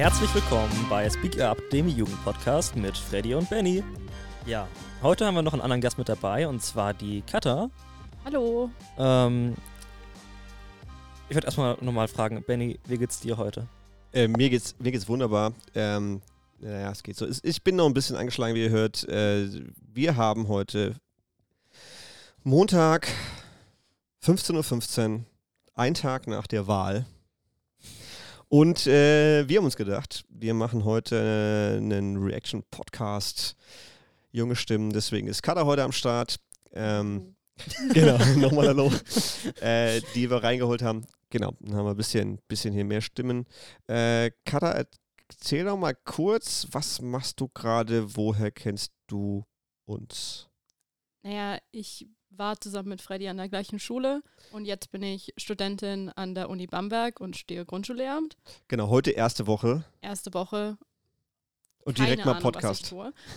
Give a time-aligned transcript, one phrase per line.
[0.00, 3.84] Herzlich willkommen bei Speak Up, dem Jugendpodcast mit Freddy und Benny.
[4.46, 4.66] Ja,
[5.02, 7.68] heute haben wir noch einen anderen Gast mit dabei und zwar die Katha.
[8.24, 8.70] Hallo.
[8.96, 9.54] Ähm,
[11.28, 13.68] ich würde erstmal nochmal fragen, Benny, wie geht's dir heute?
[14.14, 15.52] Äh, mir, geht's, mir geht's wunderbar.
[15.74, 16.22] Ähm,
[16.60, 17.26] naja, es geht so.
[17.42, 19.06] Ich bin noch ein bisschen angeschlagen, wie ihr hört.
[19.06, 19.50] Äh,
[19.92, 20.94] wir haben heute
[22.42, 23.06] Montag
[24.24, 25.20] 15.15 Uhr,
[25.74, 27.04] ein Tag nach der Wahl.
[28.50, 33.54] Und äh, wir haben uns gedacht, wir machen heute einen Reaction-Podcast.
[34.32, 36.40] Junge Stimmen, deswegen ist Kada heute am Start.
[36.72, 37.36] Ähm,
[37.94, 38.90] genau, nochmal Hallo.
[39.60, 41.06] äh, die wir reingeholt haben.
[41.28, 43.46] Genau, dann haben wir ein bisschen, bisschen hier mehr Stimmen.
[43.86, 44.82] Äh, Kada,
[45.28, 48.16] erzähl doch mal kurz, was machst du gerade?
[48.16, 49.44] Woher kennst du
[49.84, 50.48] uns?
[51.22, 56.10] Naja, ich war zusammen mit Freddy an der gleichen Schule und jetzt bin ich Studentin
[56.10, 58.36] an der Uni Bamberg und stehe Grundschullehramt.
[58.68, 59.84] Genau, heute erste Woche.
[60.00, 60.78] Erste Woche.
[61.84, 62.94] Und direkt Keine mal Ahnung, Podcast.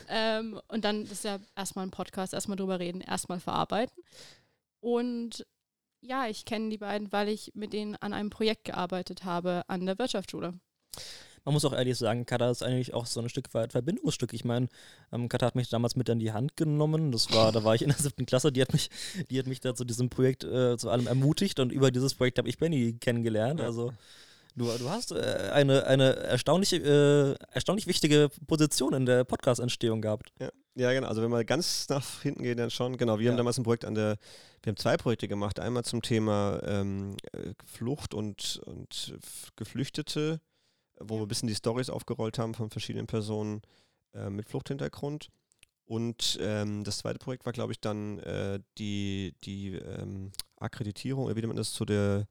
[0.10, 4.04] Ähm, und dann ist ja erstmal ein Podcast, erstmal drüber reden, erstmal verarbeiten.
[4.80, 5.46] Und
[6.02, 9.86] ja, ich kenne die beiden, weil ich mit denen an einem Projekt gearbeitet habe an
[9.86, 10.54] der Wirtschaftsschule.
[11.46, 14.34] Man muss auch ehrlich sagen, Katha ist eigentlich auch so ein Stück weit Verbindungsstück.
[14.34, 14.70] Ich meine,
[15.12, 17.12] ähm, Katha hat mich damals mit an die Hand genommen.
[17.12, 18.52] Das war, da war ich in der siebten Klasse.
[18.52, 18.90] Die hat mich,
[19.30, 22.38] die hat mich da zu diesem Projekt äh, zu allem ermutigt und über dieses Projekt
[22.38, 23.60] habe ich Benny kennengelernt.
[23.60, 23.92] Also
[24.56, 30.32] du, du hast äh, eine, eine erstaunlich, äh, erstaunlich wichtige Position in der Podcast-Entstehung gehabt.
[30.40, 30.50] Ja.
[30.76, 31.08] ja, genau.
[31.08, 32.96] Also wenn wir ganz nach hinten gehen, dann schon.
[32.98, 33.38] Genau, wir haben Ja.
[33.40, 34.18] damals ein Projekt an der,
[34.62, 35.60] wir haben zwei Projekte gemacht.
[35.60, 39.16] Einmal zum Thema ähm, äh, Flucht und, und
[39.58, 40.40] Geflüchtete,
[41.08, 41.20] wo Ja.
[41.20, 43.62] wir ein bisschen die Stories aufgerollt haben von verschiedenen Personen
[44.14, 45.30] äh, mit Fluchthintergrund.
[45.86, 51.36] Und ähm, das zweite Projekt war, glaube ich, dann äh, die, die ähm, Akkreditierung, oder
[51.36, 52.26] wie nennt man das, zu der,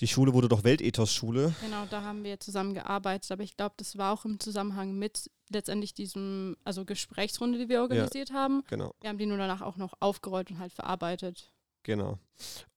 [0.00, 1.54] die Schule wurde doch Weltethos-Schule.
[1.62, 5.30] Genau, da haben wir zusammen gearbeitet, aber ich glaube, das war auch im Zusammenhang mit
[5.48, 8.64] letztendlich diesem, also Gesprächsrunde, die wir organisiert haben.
[8.68, 8.94] Genau.
[9.00, 11.52] Wir haben die nur danach auch noch aufgerollt und halt verarbeitet.
[11.84, 12.18] Genau.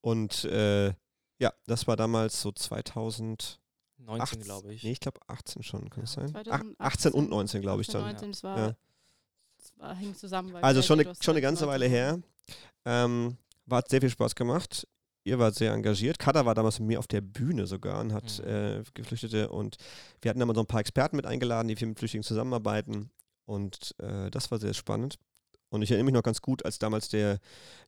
[0.00, 0.94] Und äh,
[1.40, 3.60] ja, das war damals so 2000.
[3.98, 4.82] 19, 18, glaube ich.
[4.84, 6.32] Nee, ich glaube 18 schon, kann es Ja, sein?
[6.36, 8.10] Ach, 2018, 18 und 19, glaube ich 18, dann.
[8.12, 8.76] 19, das war, Ja.
[9.58, 10.52] das war hing zusammen.
[10.52, 12.20] weil Also schon eine, Ethos schon eine 19 ganze Weile her.
[12.84, 14.86] Ähm, war hat sehr viel Spaß gemacht.
[15.26, 16.18] Ihr wart sehr engagiert.
[16.18, 18.48] Kada war damals mit mir auf der Bühne sogar und hat Mhm.
[18.48, 19.76] äh, Geflüchtete und
[20.20, 23.10] wir hatten da mal so ein paar Experten mit eingeladen, die viel mit Flüchtlingen zusammenarbeiten.
[23.46, 25.16] Und äh, das war sehr spannend.
[25.74, 27.38] Und ich erinnere mich noch ganz gut, als damals der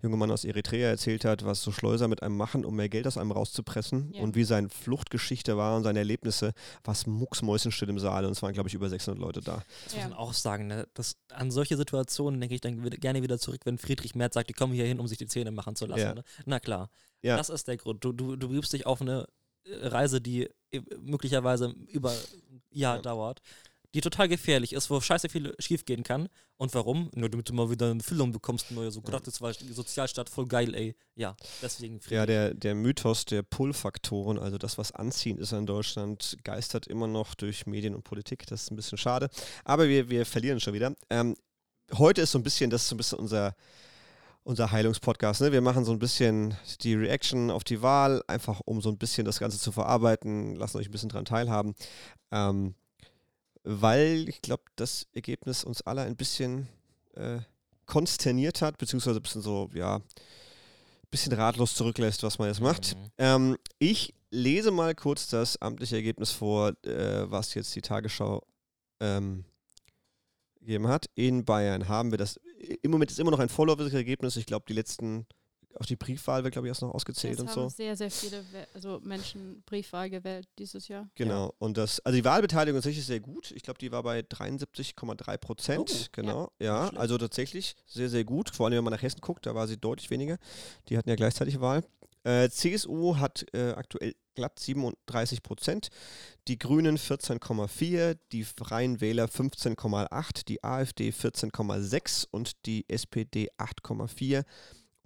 [0.02, 3.06] junge Mann aus Eritrea erzählt hat, was so Schleuser mit einem machen, um mehr Geld
[3.06, 4.22] aus einem rauszupressen Ja.
[4.22, 6.52] und wie seine Fluchtgeschichte war und seine Erlebnisse,
[6.84, 9.62] war es mucksmäuschenstill im Saal und es waren, glaube ich, über 600 Leute da.
[9.84, 10.08] Das muss Ja.
[10.08, 10.88] man auch sagen, ne?
[10.94, 14.48] das, an solche Situationen denke ich dann wieder, gerne wieder zurück, wenn Friedrich Merz sagt,
[14.50, 16.00] die kommen hier hin, um sich die Zähne machen zu lassen.
[16.00, 16.14] Ja.
[16.14, 16.25] Ne?
[16.44, 16.91] Na klar,
[17.22, 17.36] Ja.
[17.36, 18.04] das ist der Grund.
[18.04, 19.26] Du, du, du begibst dich auf eine
[19.69, 23.02] Reise, die äh, möglicherweise über ein Jahr Ja.
[23.02, 23.42] dauert,
[23.96, 26.28] die total gefährlich ist, wo scheiße viel schiefgehen kann.
[26.58, 27.10] Und warum?
[27.14, 29.18] Nur damit du mal wieder eine Füllung bekommst, neue so, Ja.
[29.20, 30.94] Das war die Sozialstaat voll geil, ey.
[31.14, 31.98] Ja, deswegen.
[32.10, 37.06] Ja, der, der Mythos der Pull-Faktoren, also das, was anziehend ist in Deutschland, geistert immer
[37.06, 38.46] noch durch Medien und Politik.
[38.46, 39.30] Das ist ein bisschen schade.
[39.64, 40.94] Aber wir, wir verlieren schon wieder.
[41.08, 41.34] Ähm,
[41.94, 43.56] heute ist so ein bisschen, das ist so ein bisschen unser,
[44.42, 45.40] unser Heilungspodcast.
[45.40, 45.52] Ne?
[45.52, 49.24] Wir machen so ein bisschen die Reaction auf die Wahl, einfach um so ein bisschen
[49.24, 51.74] das Ganze zu verarbeiten, lassen euch ein bisschen dran teilhaben.
[52.30, 52.74] Ähm,
[53.66, 56.69] weil ich glaube, das Ergebnis uns alle ein bisschen
[57.15, 57.38] äh,
[57.84, 60.00] konsterniert hat, beziehungsweise ein bisschen so, ja,
[61.10, 62.97] bisschen ratlos zurücklässt, was man jetzt macht.
[62.97, 63.10] Mhm.
[63.19, 68.43] Ähm, ich lese mal kurz das amtliche Ergebnis vor, äh, was jetzt die Tagesschau
[69.00, 69.44] ähm,
[70.60, 71.06] gegeben hat.
[71.15, 72.41] In Bayern haben wir das,
[72.82, 74.37] im Moment ist immer noch ein vorläufiges Ergebnis.
[74.37, 75.26] Ich glaube, die letzten,
[75.78, 77.69] auch die Briefwahl wird, glaube ich, erst noch ausgezählt Es und haben so.
[77.69, 78.44] sehr, sehr viele
[78.75, 81.09] also Menschen Briefwahl gewählt dieses Jahr.
[81.14, 81.54] Genau.
[81.59, 83.50] Und das, also die Wahlbeteiligung ist tatsächlich sehr gut.
[83.53, 85.91] Ich glaube, die war bei 73,3 Prozent.
[85.92, 86.50] Oh, genau.
[86.59, 87.00] Ja, schlecht.
[87.00, 88.50] also tatsächlich sehr, sehr gut.
[88.50, 90.38] Vor allem, wenn man nach Hessen guckt, da war sie deutlich weniger.
[90.88, 91.82] Die hatten ja gleichzeitig Wahl.
[92.26, 95.88] Äh, CSU hat äh, aktuell glatt 37 Prozent,
[96.49, 104.44] die Grünen 14,4, die Freien Wähler 15,8, die AfD 14,6 und die SPD 8,4.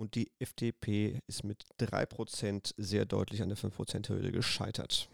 [0.00, 5.11] Und die FDP ist mit 3% sehr deutlich an der 5%-Hürde gescheitert.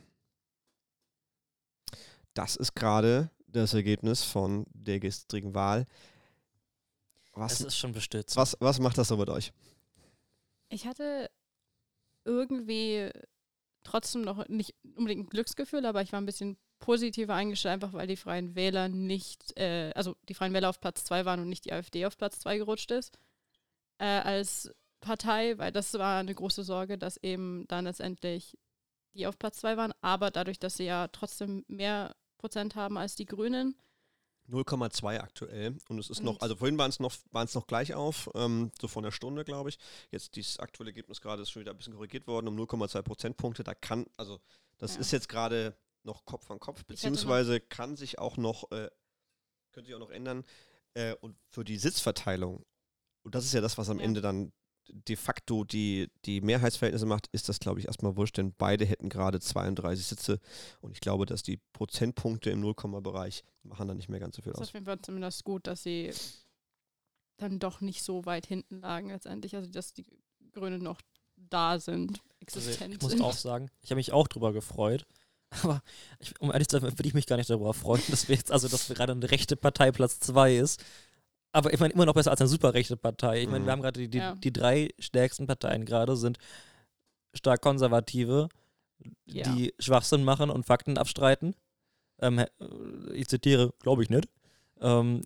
[2.34, 5.86] Das ist gerade das Ergebnis von der gestrigen Wahl.
[7.32, 8.36] Was, Das ist schon bestürzt.
[8.36, 9.52] was, was macht das so mit euch?
[10.68, 11.32] Ich hatte
[12.24, 13.10] irgendwie
[13.82, 18.06] trotzdem noch nicht unbedingt ein Glücksgefühl, aber ich war ein bisschen positiver eingestellt, einfach weil
[18.06, 21.64] die Freien Wähler nicht, äh, also die Freien Wähler auf Platz 2 waren und nicht
[21.64, 23.18] die AfD auf Platz 2 gerutscht ist
[23.98, 24.70] äh, als
[25.00, 28.56] Partei, weil das war eine große Sorge, dass eben dann letztendlich
[29.14, 33.14] die auf Platz 2 waren, aber dadurch, dass sie ja trotzdem mehr Prozent haben als
[33.16, 33.74] die Grünen.
[34.48, 35.76] 0,2 aktuell.
[35.88, 38.70] Und es ist noch, also vorhin waren es noch, waren es noch gleich auf, ähm,
[38.80, 39.78] so von der Stunde, glaube ich.
[40.10, 43.64] Jetzt dieses aktuelle Ergebnis gerade ist schon wieder ein bisschen korrigiert worden um 0,2 Prozentpunkte.
[43.64, 44.38] Da kann, also
[44.78, 45.00] das ja.
[45.00, 48.88] ist jetzt gerade noch Kopf an Kopf, beziehungsweise kann sich auch noch, äh,
[49.72, 50.44] könnte sich auch noch ändern.
[50.94, 52.64] Äh, und für die Sitzverteilung,
[53.26, 54.04] und das ist ja das, was am ja.
[54.04, 54.52] Ende dann
[54.88, 59.08] de facto die, die Mehrheitsverhältnisse macht, ist das, glaube ich, erstmal wurscht, denn beide hätten
[59.08, 60.38] gerade 32 Sitze
[60.80, 64.52] und ich glaube, dass die Prozentpunkte im Nullkomma-Bereich machen dann nicht mehr ganz so viel
[64.52, 64.60] aus.
[64.60, 66.12] Das ist auf jeden Fall zumindest gut, dass sie
[67.36, 70.06] dann doch nicht so weit hinten lagen letztendlich, also dass die
[70.52, 71.00] Grünen noch
[71.34, 75.04] da sind, existent also ich muss auch sagen, ich habe mich auch drüber gefreut,
[75.62, 75.82] aber
[76.20, 78.52] ich, um ehrlich zu sein, würde ich mich gar nicht darüber freuen, dass wir jetzt,
[78.52, 80.84] also dass wir gerade eine rechte Partei Platz 2 ist,
[81.56, 83.40] aber ich meine, immer noch besser als eine superrechte Partei.
[83.40, 83.64] Ich meine, mhm.
[83.64, 84.34] wir haben gerade die, die, ja.
[84.34, 86.38] die, drei stärksten Parteien gerade sind
[87.32, 88.50] stark Konservative,
[89.24, 89.50] ja.
[89.50, 91.54] die Schwachsinn machen und Fakten abstreiten.
[92.20, 92.44] Ähm,
[93.14, 94.28] ich zitiere, glaube ich nicht.
[94.80, 95.22] Ähm,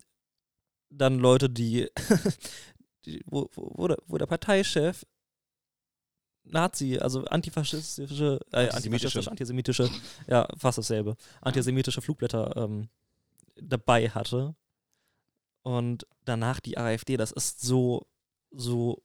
[0.89, 1.89] dann Leute, die,
[3.05, 5.05] die wo, wo, der, wo der Parteichef
[6.43, 9.89] Nazi, also antifaschistische, äh, antisemitische, antisemitische,
[10.27, 12.89] ja, fast dasselbe, antisemitische Flugblätter ähm,
[13.55, 14.55] dabei hatte
[15.63, 17.17] und danach die AfD.
[17.17, 18.07] Das ist so,
[18.51, 19.03] so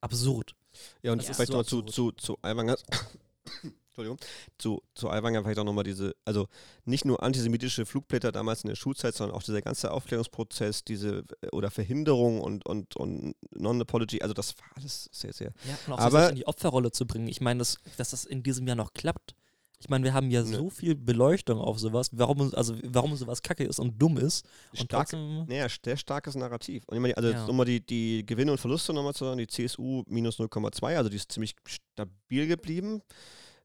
[0.00, 0.54] absurd.
[1.02, 2.76] Ja, und das vielleicht so noch zu, zu, zu Aiwanger.
[3.96, 4.18] Entschuldigung,
[4.58, 6.48] zu, zu Aiwanger vielleicht auch nochmal diese, also
[6.84, 11.48] nicht nur antisemitische Flugblätter damals in der Schulzeit, sondern auch dieser ganze Aufklärungsprozess, diese äh,
[11.52, 15.52] oder Verhinderung und, und, und Non-Apology, also das war alles sehr, sehr.
[15.64, 17.28] Ja, und auch aber, in die Opferrolle zu bringen.
[17.28, 19.36] Ich meine, dass, dass das in diesem Jahr noch klappt.
[19.80, 23.64] Ich meine, wir haben ja so viel Beleuchtung auf sowas, warum, also warum sowas kacke
[23.64, 24.46] ist und dumm ist.
[24.72, 26.84] Und Stark, naja, sehr starkes Narrativ.
[26.86, 27.46] Und ich meine, also ja.
[27.46, 31.16] nochmal die, die Gewinne und Verluste nochmal zu sagen, die CSU minus 0,2, also die
[31.16, 33.02] ist ziemlich stabil geblieben.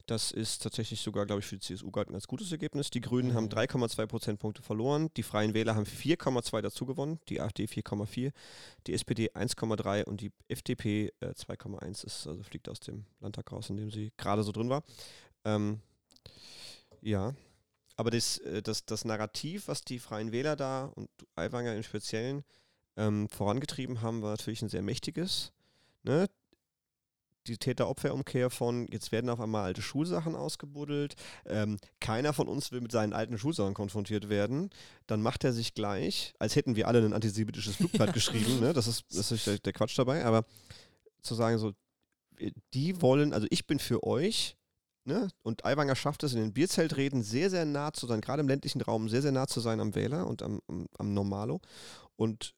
[0.09, 2.89] Das ist tatsächlich sogar, glaube ich, für die CSU gerade ein ganz gutes Ergebnis.
[2.89, 3.35] Die Grünen mhm.
[3.35, 5.09] haben 3,2 Prozentpunkte verloren.
[5.15, 7.19] Die Freien Wähler haben 4,2 dazu gewonnen.
[7.29, 8.31] Die AfD 4,4.
[8.87, 13.69] Die SPD 1,3 und die FDP äh, 2,1 ist, also fliegt aus dem Landtag raus,
[13.69, 14.81] in dem sie gerade so drin war.
[15.45, 15.79] Ähm,
[17.01, 17.33] ja.
[17.95, 22.43] Aber das, äh, das, das Narrativ, was die Freien Wähler da und Aiwanger im Speziellen
[22.97, 25.51] ähm, vorangetrieben haben, war natürlich ein sehr mächtiges.
[26.03, 26.27] Ne?
[27.49, 31.15] die Täter-Opfer-Umkehr von, jetzt werden auf einmal alte Schulsachen ausgebuddelt,
[31.45, 34.69] ähm, keiner von uns will mit seinen alten Schulsachen konfrontiert werden,
[35.07, 38.73] dann macht er sich gleich, als hätten wir alle ein antisemitisches Flugblatt geschrieben, ne?
[38.73, 40.45] das ist, das ist der, der Quatsch dabei, aber
[41.21, 41.73] zu sagen so,
[42.73, 44.55] die wollen, also ich bin für euch,
[45.09, 45.27] Ne?
[45.41, 48.79] Und Aiwanger schafft es in den Bierzeltreden sehr, sehr nah zu sein, gerade im ländlichen
[48.79, 51.61] Raum, sehr, sehr nah zu sein am Wähler und am, am, am Normalo.
[52.15, 52.53] Und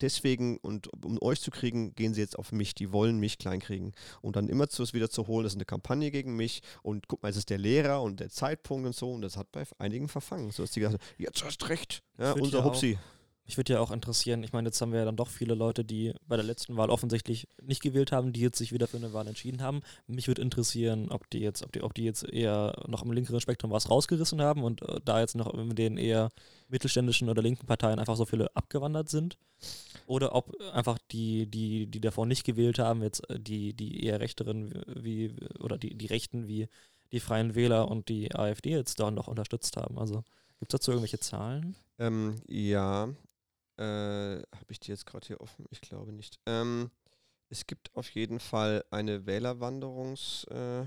[0.00, 2.74] deswegen, und um euch zu kriegen, gehen sie jetzt auf mich.
[2.74, 3.92] Die wollen mich kleinkriegen.
[4.22, 6.62] Und dann immer zu es wieder zu holen, das ist eine Kampagne gegen mich.
[6.82, 9.12] Und guck mal, es ist der Lehrer und der Zeitpunkt und so.
[9.12, 10.50] Und das hat bei einigen verfangen.
[10.50, 12.02] So dass die gesagt jetzt hast recht.
[12.16, 12.96] Ja, unser Hupsi.
[12.98, 13.21] Auch
[13.52, 15.84] mich würde ja auch interessieren, ich meine, jetzt haben wir ja dann doch viele Leute,
[15.84, 19.12] die bei der letzten Wahl offensichtlich nicht gewählt haben, die jetzt sich wieder für eine
[19.12, 19.82] Wahl entschieden haben.
[20.06, 23.42] Mich würde interessieren, ob die jetzt, ob die, ob die jetzt eher noch im linkeren
[23.42, 26.30] Spektrum was rausgerissen haben und äh, da jetzt noch in den eher
[26.68, 29.36] mittelständischen oder linken Parteien einfach so viele abgewandert sind.
[30.06, 34.20] Oder ob einfach die, die, die davor nicht gewählt haben, jetzt äh, die, die eher
[34.20, 36.68] rechteren wie, oder die, die Rechten wie
[37.12, 39.98] die Freien Wähler und die AfD jetzt da noch unterstützt haben.
[39.98, 40.24] Also
[40.58, 41.76] gibt es dazu irgendwelche Zahlen?
[41.98, 43.10] Ähm, ja,
[43.82, 45.66] äh, Habe ich die jetzt gerade hier offen?
[45.70, 46.38] Ich glaube nicht.
[46.46, 46.90] Ähm,
[47.48, 50.44] es gibt auf jeden Fall eine Wählerwanderungs...
[50.44, 50.84] Äh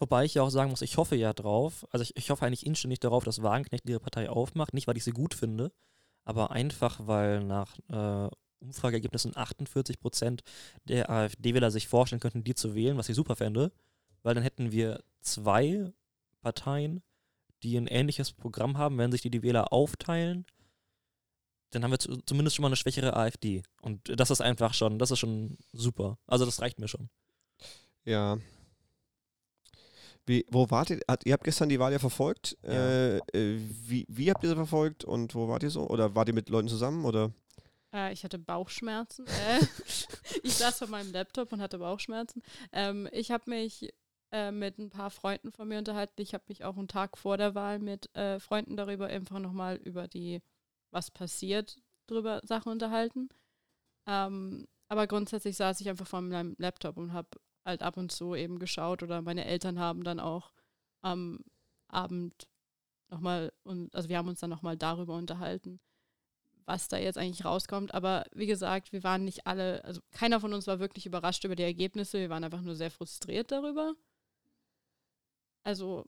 [0.00, 2.66] Wobei ich ja auch sagen muss, ich hoffe ja drauf, also ich, ich hoffe eigentlich
[2.66, 5.70] inständig darauf, dass Wagenknecht ihre Partei aufmacht, nicht weil ich sie gut finde,
[6.24, 10.42] aber einfach, weil nach äh, Umfrageergebnissen 48 Prozent
[10.88, 13.70] der AfD-Wähler sich vorstellen könnten, die zu wählen, was ich super fände,
[14.24, 15.92] weil dann hätten wir zwei
[16.40, 17.02] Parteien,
[17.62, 20.44] die ein ähnliches Programm haben, wenn sich die, die Wähler aufteilen
[21.70, 23.62] dann haben wir zumindest schon mal eine schwächere AfD.
[23.82, 26.18] Und das ist einfach schon, das ist schon super.
[26.26, 27.08] Also das reicht mir schon.
[28.04, 28.38] Ja.
[30.24, 31.00] Wie, wo wart ihr?
[31.08, 32.56] Hat, ihr habt gestern die Wahl ja verfolgt.
[32.62, 32.72] Ja.
[32.72, 35.88] Äh, äh, wie, wie habt ihr sie verfolgt und wo wart ihr so?
[35.88, 37.04] Oder wart ihr mit Leuten zusammen?
[37.04, 37.32] Oder?
[37.92, 39.26] Äh, ich hatte Bauchschmerzen.
[39.26, 39.64] Äh,
[40.42, 42.42] ich saß vor meinem Laptop und hatte Bauchschmerzen.
[42.72, 43.90] Ähm, ich habe mich
[44.30, 46.20] äh, mit ein paar Freunden von mir unterhalten.
[46.20, 49.76] Ich habe mich auch einen Tag vor der Wahl mit äh, Freunden darüber einfach nochmal
[49.76, 50.42] über die
[50.90, 53.28] was passiert, drüber Sachen unterhalten.
[54.06, 57.28] Ähm, aber grundsätzlich saß ich einfach vor meinem Laptop und habe
[57.64, 60.52] halt ab und zu eben geschaut oder meine Eltern haben dann auch
[61.02, 61.40] am
[61.88, 62.48] Abend
[63.08, 65.80] nochmal, und also wir haben uns dann nochmal darüber unterhalten,
[66.64, 67.94] was da jetzt eigentlich rauskommt.
[67.94, 71.56] Aber wie gesagt, wir waren nicht alle, also keiner von uns war wirklich überrascht über
[71.56, 73.94] die Ergebnisse, wir waren einfach nur sehr frustriert darüber.
[75.64, 76.06] Also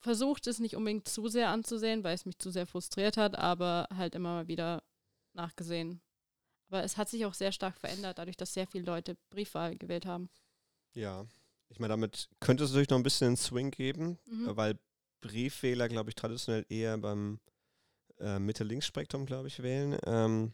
[0.00, 3.86] versucht, es nicht unbedingt zu sehr anzusehen, weil es mich zu sehr frustriert hat, aber
[3.94, 4.82] halt immer mal wieder
[5.34, 6.00] nachgesehen.
[6.68, 10.06] Aber es hat sich auch sehr stark verändert, dadurch, dass sehr viele Leute Briefwahl gewählt
[10.06, 10.30] haben.
[10.94, 11.24] Ja,
[11.68, 14.48] ich meine, damit könnte es natürlich noch ein bisschen einen Swing geben, Mhm.
[14.48, 14.78] äh, weil
[15.20, 17.40] Briefwähler, glaube ich, traditionell eher beim
[18.18, 19.98] äh, Mitte-Links-Spektrum, glaube ich, wählen.
[20.06, 20.52] Ähm,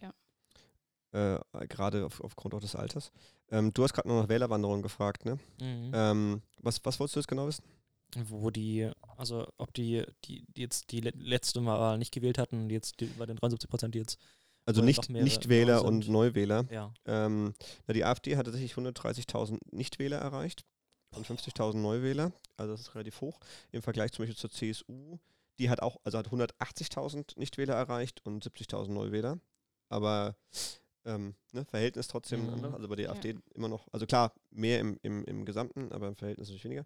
[1.12, 1.38] äh,
[1.68, 3.12] gerade auf, aufgrund auch des Alters.
[3.50, 5.38] Ähm, du hast gerade noch nach Wählerwanderung gefragt, ne?
[5.60, 5.90] Mhm.
[5.94, 7.64] Ähm, was, was wolltest du jetzt genau wissen?
[8.14, 12.70] Wo die, also ob die, die, die jetzt die le- letzte Mal nicht gewählt hatten,
[12.70, 14.18] jetzt die, bei den 73 Prozent, die jetzt,
[14.64, 16.08] Also nicht, Nichtwähler und.
[16.08, 16.64] Neuwähler.
[16.70, 16.92] ja.
[17.04, 17.54] Ähm,
[17.86, 20.64] na, die AfD hat tatsächlich 130.000 Nichtwähler erreicht
[21.14, 22.32] und 50.000 Neuwähler.
[22.56, 23.38] Also das ist relativ hoch
[23.72, 25.18] im Vergleich zum Beispiel zur CSU.
[25.58, 29.38] Die hat auch, also hat 180.000 Nichtwähler erreicht und 70.000 Neuwähler.
[29.88, 30.36] Aber
[31.04, 32.74] ähm, ne, Verhältnis trotzdem Mhm.
[32.74, 33.12] Also bei der Ja.
[33.12, 36.84] AfD immer noch, also klar, mehr im, im, im Gesamten, aber im Verhältnis natürlich weniger.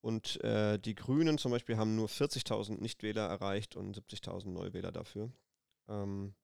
[0.00, 5.30] Und äh, die Grünen zum Beispiel haben nur 40.000 Nichtwähler erreicht und 70.000 Neuwähler dafür.
[5.88, 6.34] Ähm,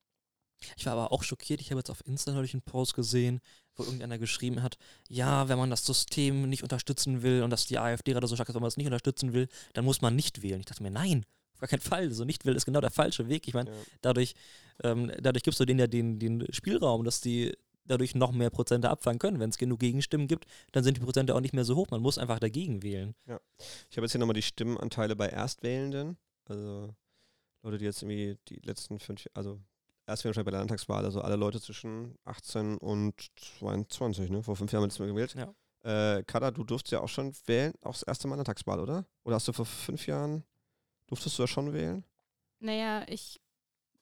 [0.77, 1.61] Ich war aber auch schockiert.
[1.61, 3.41] Ich habe jetzt auf Insta neulich einen Post gesehen,
[3.77, 4.77] wo irgendeiner geschrieben hat,
[5.09, 8.49] ja, wenn man das System nicht unterstützen will und dass die AfD gerade so stark
[8.49, 10.61] ist, wenn man es nicht unterstützen will, dann muss man nicht wählen.
[10.61, 12.11] Ich dachte mir, nein, auf gar keinen Fall.
[12.13, 13.47] So nicht wählen ist genau der falsche Weg.
[13.47, 13.77] Ich meine, ja.
[14.01, 14.35] dadurch,
[14.83, 17.55] ähm, dadurch gibst du denen ja den, den Spielraum, dass die
[17.87, 19.41] dadurch noch mehr Prozente abfangen können.
[19.41, 21.91] Wenn es genug Gegenstimmen gibt, dann sind die Prozente auch nicht mehr so hoch.
[21.91, 23.15] Man muss einfach dagegen wählen.
[23.91, 26.17] Ich habe jetzt hier nochmal die Stimmenanteile bei Erstwählenden.
[26.47, 26.95] Also
[27.63, 29.61] Leute, die jetzt irgendwie die letzten fünf, also
[30.07, 33.15] Erstwählung bei der Landtagswahl, also alle Leute zwischen 18 und
[33.59, 34.43] 22, ne?
[34.43, 35.35] Vor fünf Jahren haben wir das mal gewählt.
[35.35, 35.55] Ja.
[36.19, 39.07] Äh, Kada, du durftest ja auch schon wählen, auch das erste Mal Landtagswahl, oder?
[39.25, 40.45] Oder hast du vor fünf Jahren,
[41.07, 42.05] durftest du da schon wählen?
[42.61, 43.41] Naja, ich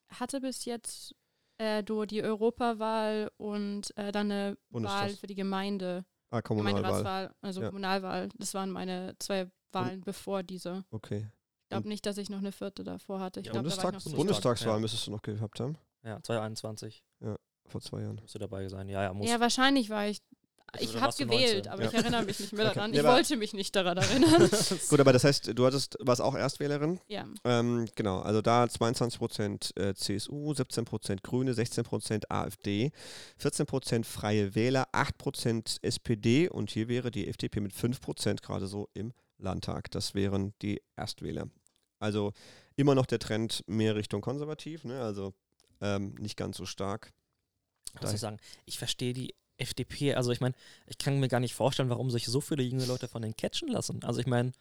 [0.09, 1.15] hatte bis jetzt
[1.59, 7.35] äh, nur die Europawahl und äh, dann eine Wahl für die Gemeinde, Ah, Kommunalwahl.
[7.43, 7.67] Also Ja.
[7.69, 8.31] Kommunalwahl.
[8.39, 10.85] Das waren meine zwei Wahlen bevor diese.
[10.91, 11.29] Okay.
[11.65, 13.41] Ich glaube nicht, dass ich noch eine vierte davor hatte.
[13.41, 14.81] Ich Ja, glaube, da war ich noch Bundestag, zu Bundestag, Bundestagswahl ja.
[14.81, 15.77] müsstest du noch gehabt haben.
[16.05, 17.03] Ja, 2021
[17.69, 18.17] Vor zwei Jahren.
[18.17, 18.89] musst du dabei sein.
[18.89, 19.29] Ja, ja, muss.
[19.29, 20.19] Ja, wahrscheinlich war ich.
[20.75, 21.73] Also, Ich habe gewählt, 19.
[21.73, 21.89] aber Ja.
[21.91, 22.75] ich erinnere mich nicht mehr Okay.
[22.75, 22.93] daran.
[22.95, 24.49] Ja, Ich aber- wollte mich nicht daran erinnern.
[24.89, 26.99] Gut, aber das heißt, du hattest, warst auch Erstwählerin?
[27.09, 27.27] ja.
[27.45, 32.91] Ähm, genau, also da 22% äh, CSU, 17% Grüne, 16% AfD,
[33.41, 39.13] 14% Freie Wähler, 8% SPD und hier wäre die FDP mit 5% gerade so im
[39.39, 39.91] Landtag.
[39.91, 41.49] Das wären die Erstwähler.
[41.99, 42.33] Also
[42.77, 45.03] immer noch der Trend mehr Richtung konservativ, ne?
[45.03, 45.35] also
[45.81, 47.13] ähm, nicht ganz so stark.
[48.01, 48.39] Ich sagen?
[48.65, 50.55] Ich verstehe die FDP, also ich meine,
[50.87, 53.69] ich kann mir gar nicht vorstellen, warum sich so viele junge Leute von denen catchen
[53.69, 54.03] lassen.
[54.05, 54.53] Also ich meine,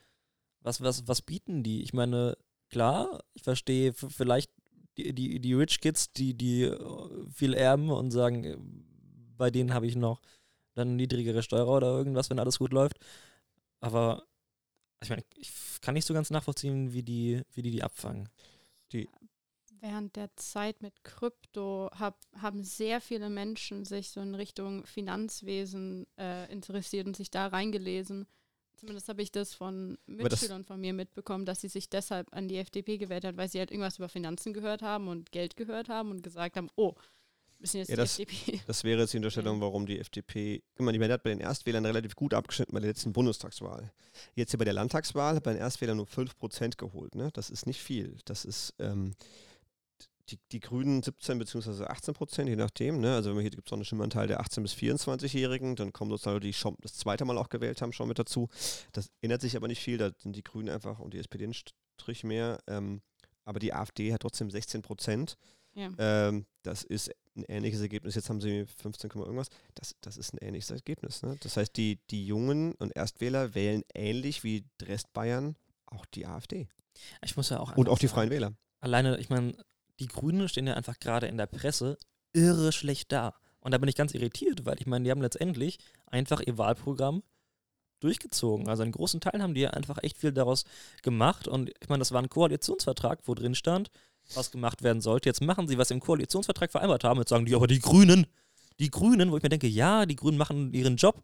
[0.61, 1.81] was, was, was bieten die?
[1.83, 2.37] Ich meine,
[2.69, 4.51] klar, ich verstehe vielleicht
[4.97, 8.57] die, die, die Rich Kids, die, die äh, viel erben und sagen, äh,
[9.37, 10.21] bei denen habe ich noch
[10.73, 12.97] dann niedrigere Steuer oder irgendwas, wenn alles gut läuft.
[13.79, 14.23] Aber
[15.01, 18.29] ich meine, ich kann nicht so ganz nachvollziehen, wie die, wie die die abfangen.
[19.81, 26.05] Während der Zeit mit Krypto hab, haben sehr viele Menschen sich so in Richtung Finanzwesen
[26.19, 28.27] äh, interessiert und sich da reingelesen.
[28.75, 32.27] Zumindest habe ich das von Aber das- Mitschülern von mir mitbekommen, dass sie sich deshalb
[32.31, 35.55] an die FDP gewählt hat, weil sie halt irgendwas über Finanzen gehört haben und Geld
[35.55, 36.93] gehört haben und gesagt haben, oh,
[37.59, 38.59] müssen jetzt Ja, die das- FDP.
[38.67, 41.85] Das wäre jetzt die Unterstellung, warum die FDP, guck mal, die hat bei den Erstwählern
[41.85, 43.91] relativ gut abgeschnitten bei der letzten Bundestagswahl.
[44.35, 47.15] Jetzt hier bei der Landtagswahl hat bei den Erstwählern nur 5% geholt.
[47.15, 47.29] Ne?
[47.33, 48.17] Das ist nicht viel.
[48.25, 49.13] Das ist ähm,
[50.29, 51.85] die, die Grünen 17 bzw.
[51.85, 52.99] 18 Prozent, je nachdem.
[52.99, 53.15] Ne?
[53.15, 56.11] Also wenn wir hier gibt es noch einen Stimmanteil der 18- bis 24-Jährigen, dann kommen
[56.11, 58.49] sozusagen die schon das zweite Mal auch gewählt haben, schon mit dazu.
[58.91, 61.53] Das ändert sich aber nicht viel, da sind die Grünen einfach und die SPD ein
[61.53, 62.59] Strich mehr.
[62.67, 63.01] Ähm,
[63.43, 65.37] aber die AfD hat trotzdem 16 Prozent.
[65.73, 65.89] Ja.
[65.97, 68.15] Ähm, das ist ein ähnliches Ergebnis.
[68.15, 69.47] Jetzt haben sie 15, Komma irgendwas.
[69.75, 71.23] Das, das ist ein ähnliches Ergebnis.
[71.23, 71.37] Ne?
[71.41, 76.67] Das heißt, die, die Jungen und Erstwähler wählen ähnlich wie Restbayern auch die AfD.
[77.23, 78.53] Ich muss ja auch Und auch die Freien Wähler.
[78.81, 79.55] alleine, ich meine,
[80.01, 81.97] die Grünen stehen ja einfach gerade in der Presse
[82.33, 83.35] irre schlecht da.
[83.61, 85.77] Und da bin ich ganz irritiert, weil ich meine, die haben letztendlich
[86.07, 87.23] einfach ihr Wahlprogramm
[87.99, 88.67] durchgezogen.
[88.67, 90.65] Also in großen Teilen haben die ja einfach echt viel daraus
[91.03, 91.47] gemacht.
[91.47, 93.91] Und ich meine, das war ein Koalitionsvertrag, wo drin stand,
[94.33, 95.29] was gemacht werden sollte.
[95.29, 97.19] Jetzt machen sie, was sie im Koalitionsvertrag vereinbart haben.
[97.19, 98.25] Jetzt sagen die, aber die Grünen,
[98.79, 101.21] die Grünen, wo ich mir denke, ja, die Grünen machen ihren Job.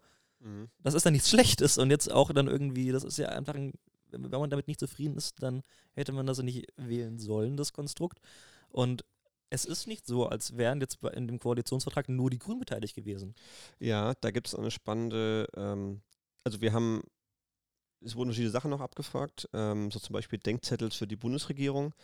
[0.84, 1.80] Das ist dann nichts Schlechtes.
[1.80, 3.74] Und jetzt auch dann irgendwie, das ist ja einfach ein,
[4.12, 7.74] wenn wenn man damit nicht zufrieden ist, dann hätte man das nicht wählen sollen, das
[7.74, 8.20] Konstrukt.
[8.78, 9.04] Und
[9.50, 13.34] es ist nicht so, als wären jetzt in dem Koalitionsvertrag nur die Grünen beteiligt gewesen.
[13.80, 16.02] Ja, da gibt es eine spannende, ähm,
[16.44, 17.02] also wir haben,
[18.02, 21.96] es wurden verschiedene Sachen noch abgefragt, ähm, so zum Beispiel Denkzettels für die Bundesregierung.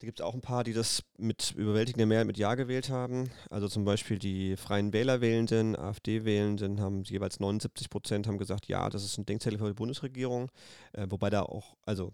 [0.00, 3.30] Da gibt es auch ein paar, die das mit überwältigender Mehrheit mit Ja gewählt haben.
[3.48, 9.04] Also zum Beispiel die Freien Wähler-Wählenden, AfD-Wählenden haben jeweils 79 Prozent haben gesagt, ja, das
[9.04, 10.50] ist ein Denkzettel für die Bundesregierung.
[10.92, 12.12] Äh, wobei da auch, also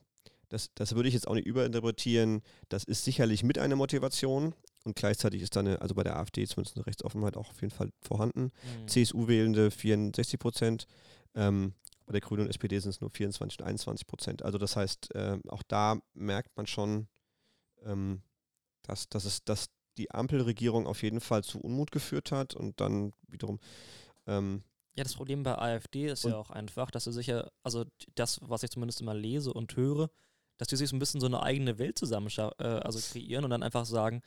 [0.52, 2.42] das, das würde ich jetzt auch nicht überinterpretieren.
[2.68, 4.54] Das ist sicherlich mit einer Motivation
[4.84, 7.72] und gleichzeitig ist da eine, also bei der AfD zumindest eine Rechtsoffenheit auch auf jeden
[7.72, 8.52] Fall vorhanden.
[8.82, 8.88] Mhm.
[8.88, 10.86] CSU-Wählende 64 Prozent.
[11.34, 11.72] Ähm,
[12.04, 14.42] bei der Grünen und SPD sind es nur 24 und 21 Prozent.
[14.42, 17.08] Also das heißt, ähm, auch da merkt man schon,
[17.84, 18.20] ähm,
[18.82, 23.14] dass, dass, es, dass die Ampelregierung auf jeden Fall zu Unmut geführt hat und dann
[23.26, 23.58] wiederum
[24.26, 24.64] ähm,
[24.96, 28.38] Ja, das Problem bei AfD ist ja auch einfach, dass sie sich ja, also das,
[28.42, 30.10] was ich zumindest immer lese und höre,
[30.62, 33.50] dass die sich so ein bisschen so eine eigene Welt zusammen äh, also kreieren und
[33.50, 34.22] dann einfach sagen,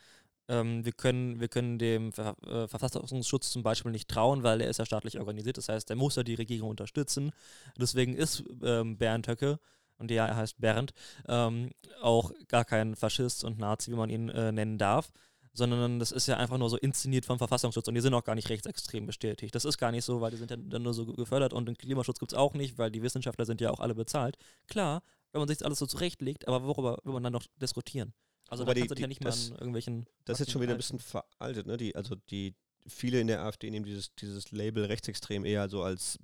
[0.50, 4.70] ähm, wir, können, wir können dem Ver äh, Verfassungsschutz zum Beispiel nicht trauen, weil er
[4.70, 5.58] ist ja staatlich organisiert.
[5.58, 7.32] Das heißt, der muss ja die Regierung unterstützen.
[7.80, 9.60] Deswegen ist ähm, Bernd Höcke,
[9.98, 10.92] und ja, er heißt Bernd,
[11.30, 15.14] ähm, auch gar kein Faschist und Nazi, wie man ihn äh, nennen darf
[15.58, 18.36] sondern das ist ja einfach nur so inszeniert vom Verfassungsschutz und die sind auch gar
[18.36, 19.56] nicht rechtsextrem bestätigt.
[19.56, 21.78] Das ist gar nicht so, weil die sind ja dann nur so gefördert und den
[21.78, 24.38] Klimaschutz gibt es auch nicht, weil die Wissenschaftler sind ja auch alle bezahlt.
[24.68, 25.02] Klar,
[25.36, 28.14] wenn man sich das alles so zurechtlegt, aber worüber will man dann noch diskutieren?
[28.48, 30.06] Also Wobei da die- kannst du ja nicht mehr das- an irgendwelchen...
[30.24, 31.76] Das ist jetzt schon wieder ein bisschen veraltet, ne?
[31.78, 32.56] Die, also die
[32.88, 36.18] viele in der AfD nehmen dieses, dieses Label rechtsextrem eher so als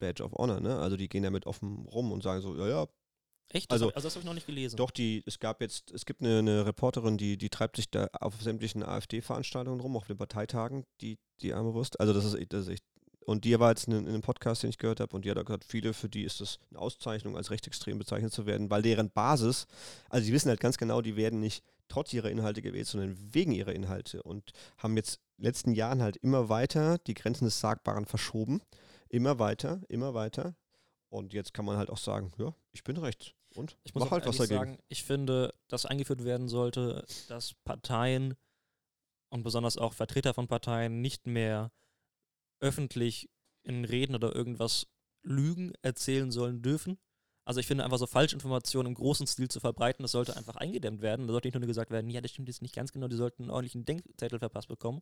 [0.00, 0.78] Badge of Honor, ne?
[0.80, 2.86] Also die gehen damit offen rum und sagen so, ja, ja,
[3.52, 3.70] Echt?
[3.70, 4.76] Also- also das habe ich noch nicht gelesen.
[4.76, 8.08] doch, die, es gab jetzt, es gibt eine, eine Reporterin, die, die treibt sich da
[8.18, 12.00] auf sämtlichen AfD-Veranstaltungen rum, auf den Parteitagen, die, die arme Wurst.
[12.00, 12.84] Also das ist, das ist echt.
[13.30, 15.38] Und die war jetzt in, in einem Podcast, den ich gehört habe, und die hat
[15.38, 18.82] auch gesagt, viele, für die ist es eine Auszeichnung, als rechtsextrem bezeichnet zu werden, weil
[18.82, 19.68] deren Basis,
[20.08, 23.52] also die wissen halt ganz genau, die werden nicht trotz ihrer Inhalte gewählt, sondern wegen
[23.52, 27.60] ihrer Inhalte und haben jetzt in den letzten Jahren halt immer weiter die Grenzen des
[27.60, 28.62] Sagbaren verschoben.
[29.08, 30.56] Immer weiter, immer weiter.
[31.08, 33.30] Und jetzt kann man halt auch sagen, ja, ich bin rechts.
[33.54, 34.58] Und Ich muss mach auch halt was dagegen.
[34.58, 38.34] sagen, ich finde, dass eingeführt werden sollte, dass Parteien
[39.28, 41.70] und besonders auch Vertreter von Parteien nicht mehr
[42.60, 43.28] öffentlich
[43.62, 44.86] in Reden oder irgendwas
[45.22, 46.98] Lügen erzählen sollen dürfen.
[47.44, 51.02] Also ich finde einfach so Falschinformationen im großen Stil zu verbreiten, das sollte einfach eingedämmt
[51.02, 51.26] werden.
[51.26, 53.44] Da sollte nicht nur gesagt werden, ja, das stimmt jetzt nicht ganz genau, die sollten
[53.44, 55.00] einen ordentlichen Denkzettel verpasst bekommen,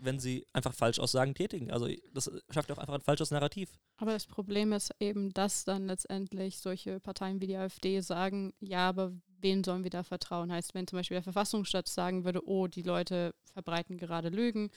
[0.00, 1.70] wenn sie einfach Falschaussagen tätigen.
[1.70, 3.70] Also das schafft auch einfach ein falsches Narrativ.
[3.96, 8.88] Aber das Problem ist eben, dass dann letztendlich solche Parteien wie die AfD sagen, ja,
[8.88, 10.50] aber wen sollen wir da vertrauen?
[10.50, 14.70] Heißt, wenn zum Beispiel der Verfassungsschutz sagen würde, oh, die Leute verbreiten gerade Lügen,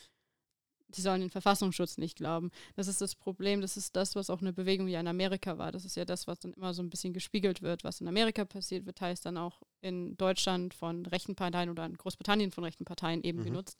[0.95, 2.51] die sollen den Verfassungsschutz nicht glauben.
[2.75, 5.71] Das ist das Problem, das ist das, was auch eine Bewegung ja in Amerika war.
[5.71, 7.83] Das ist ja das, was dann immer so ein bisschen gespiegelt wird.
[7.83, 11.97] Was in Amerika passiert, wird heißt dann auch in Deutschland von rechten Parteien oder in
[11.97, 13.45] Großbritannien von rechten Parteien eben Mhm.
[13.45, 13.77] genutzt,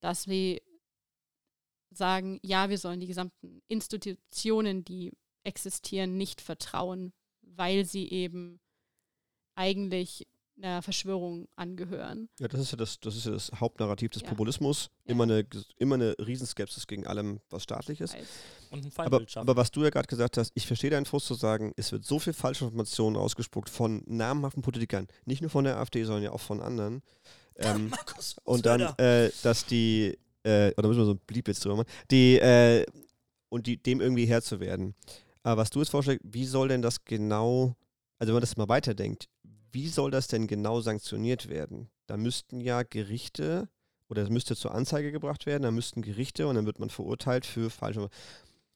[0.00, 0.62] dass sie
[1.90, 5.12] sagen, ja, wir sollen die gesamten Institutionen, die
[5.44, 8.60] existieren, nicht vertrauen, weil sie eben
[9.54, 10.26] eigentlich
[10.58, 12.28] einer Verschwörung angehören.
[12.40, 14.28] Ja, das ist ja das, das ist ja das Hauptnarrativ des Ja.
[14.28, 14.88] Populismus.
[15.04, 15.12] Ja.
[15.12, 18.14] Immer, eine, immer eine Riesenskepsis gegen allem, was staatlich ist.
[18.70, 19.48] Und ein Aber, Feindbild schaffen.
[19.48, 22.04] aber was du ja gerade gesagt hast, ich verstehe deinen Frust zu sagen, es wird
[22.04, 26.32] so viel falsche Informationen ausgespuckt von namhaften Politikern, nicht nur von der AfD, sondern ja
[26.32, 27.02] auch von anderen.
[27.58, 31.64] Ähm, Markus, und dann, äh, dass die, äh, oder müssen wir so ein Blieb jetzt
[31.64, 32.84] drüber machen, die, äh,
[33.48, 34.94] und die, dem irgendwie Herr zu werden.
[35.42, 37.74] Aber was du jetzt vorschlägst, wie soll denn das genau,
[38.18, 39.30] also wenn man das mal weiterdenkt,
[39.72, 41.88] wie soll das denn genau sanktioniert werden?
[42.06, 43.68] Da müssten ja Gerichte,
[44.08, 47.46] oder es müsste zur Anzeige gebracht werden, da müssten Gerichte und dann wird man verurteilt
[47.46, 48.08] für falsche.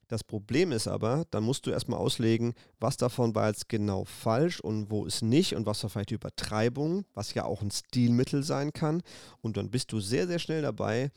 [0.08, 4.58] Das Problem ist aber, dann musst du erstmal auslegen, was davon war jetzt genau falsch
[4.58, 8.72] und wo ist nicht und was war vielleicht Übertreibung, was ja auch ein Stilmittel sein
[8.72, 9.02] kann.
[9.40, 11.12] Und dann bist du sehr, sehr schnell dabei,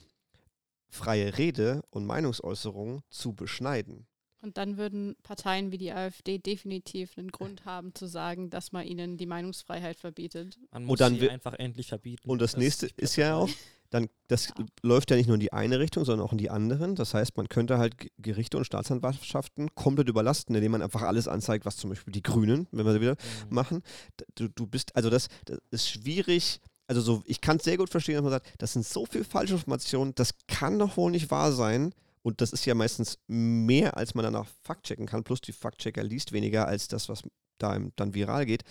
[0.89, 4.05] freie Rede und Meinungsäußerung zu beschneiden.
[4.43, 8.85] Und dann würden Parteien wie die AfD definitiv einen Grund haben zu sagen, dass man
[8.85, 10.59] ihnen die Meinungsfreiheit verbietet.
[10.71, 12.29] Man muss dann sie einfach endlich verbieten.
[12.29, 13.49] Und das, Das nächste ist ja auch,
[13.89, 14.53] dann, das Ja.
[14.81, 16.95] läuft ja nicht nur in die eine Richtung, sondern auch in die anderen.
[16.95, 21.65] Das heißt, man könnte halt Gerichte und Staatsanwaltschaften komplett überlasten, indem man einfach alles anzeigt,
[21.65, 23.15] was zum Beispiel die Grünen, wenn wir sie wieder
[23.47, 23.55] Mhm.
[23.55, 23.81] machen.
[24.35, 26.59] Du, du bist, also das, das ist schwierig.
[26.87, 29.23] Also so, ich kann es sehr gut verstehen, dass man sagt, das sind so viele
[29.23, 31.93] falsche Informationen, das kann doch wohl nicht wahr sein.
[32.23, 35.23] Und das ist ja meistens mehr, als man danach faktchecken kann.
[35.23, 37.21] Plus die Faktchecker liest weniger als das, was
[37.57, 38.63] da dann viral geht.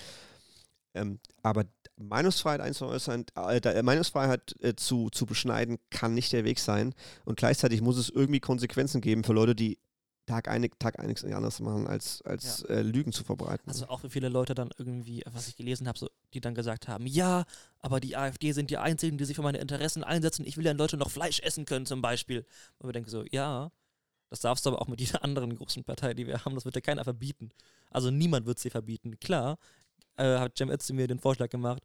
[0.94, 1.64] Ähm, aber
[1.96, 6.94] Meinungsfreiheit einzuäußern, äh, äh, Meinungsfreiheit äh, zu, zu beschneiden, kann nicht der Weg sein.
[7.24, 9.78] Und gleichzeitig muss es irgendwie Konsequenzen geben für Leute, die
[10.26, 13.68] Tag ein, Tag ein nichts anderes machen, als, als äh, Lügen zu verbreiten.
[13.68, 16.86] Also auch wie viele Leute dann irgendwie, was ich gelesen habe, so, die dann gesagt
[16.86, 17.44] haben, ja,
[17.80, 20.46] aber die AfD sind die Einzigen, die sich für meine Interessen einsetzen.
[20.46, 22.46] Ich will ja in Deutschland noch Fleisch essen können zum Beispiel.
[22.78, 23.72] Und wir denken so, ja,
[24.30, 26.76] das darfst du aber auch mit jeder anderen großen Partei, die wir haben, das wird
[26.76, 27.50] dir keiner verbieten.
[27.90, 29.18] Also niemand wird sie verbieten.
[29.18, 29.58] Klar,
[30.16, 31.82] äh, hat Cem Özdemir den Vorschlag gemacht,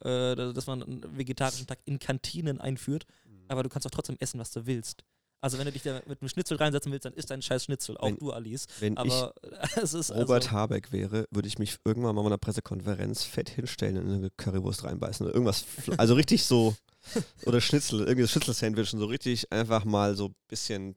[0.00, 3.06] äh, dass man einen vegetarischen Tag in Kantinen einführt,
[3.48, 5.04] aber du kannst auch trotzdem essen, was du willst.
[5.46, 7.96] Also wenn du dich da mit einem Schnitzel reinsetzen willst, dann ist dein scheiß Schnitzel.
[7.98, 8.66] Auch Wenn- du, Alice.
[8.80, 9.32] Wenn Aber
[9.80, 13.22] es ist ich Robert also, Habeck wäre, würde ich mich irgendwann mal bei einer Pressekonferenz
[13.22, 15.64] fett hinstellen und in eine Currywurst reinbeißen oder irgendwas.
[15.98, 16.74] Also richtig so,
[17.46, 20.96] oder Schnitzel, irgendwie Schnitzel-Sandwich und so richtig einfach mal so ein bisschen,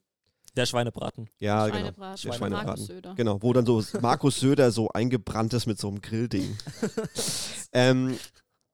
[0.56, 1.30] der Schweinebraten.
[1.38, 1.78] ja, genau.
[1.78, 2.22] Schweinebraten.
[2.28, 2.66] Der Schweinebraten.
[2.70, 3.14] Markus Söder.
[3.14, 6.58] Genau, wo dann so Markus Söder so eingebrannt ist mit so einem Grillding.
[7.72, 8.18] ähm,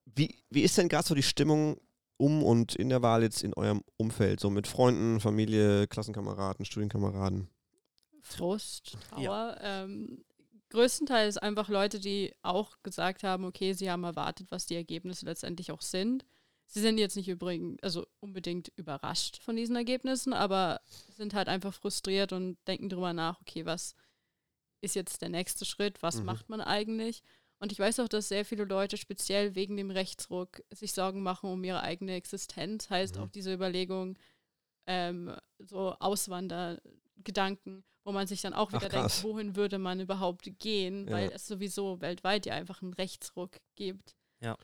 [0.06, 1.76] wie, wie ist denn gerade so die Stimmung
[2.18, 4.40] um und in der Wahl jetzt in eurem Umfeld?
[4.40, 7.50] So mit Freunden, Familie, Klassenkameraden, Studienkameraden?
[8.22, 9.22] Frust, Trauer.
[9.22, 9.58] Ja.
[9.84, 10.24] Ähm,
[10.70, 15.72] größtenteils einfach Leute, die auch gesagt haben, okay, sie haben erwartet, was die Ergebnisse letztendlich
[15.72, 16.26] auch sind.
[16.68, 20.82] Sie sind jetzt nicht übrigens, also unbedingt überrascht von diesen Ergebnissen, aber
[21.16, 23.94] sind halt einfach frustriert und denken drüber nach, okay, was
[24.82, 26.26] ist jetzt der nächste Schritt, was Mhm.
[26.26, 27.22] macht man eigentlich?
[27.66, 31.50] Und ich weiß auch, dass sehr viele Leute speziell wegen dem Rechtsruck sich Sorgen machen
[31.50, 32.92] um ihre eigene Existenz.
[32.92, 33.24] Heißt Mhm.
[33.24, 34.20] auch diese Überlegung,
[34.86, 39.14] ähm, so Auswandergedanken, wo man sich dann auch Ach, wieder krass.
[39.22, 41.14] denkt, wohin würde man überhaupt gehen, Ja.
[41.16, 44.16] weil es sowieso weltweit ja einfach einen Rechtsruck gibt.
[44.42, 44.56] Ja.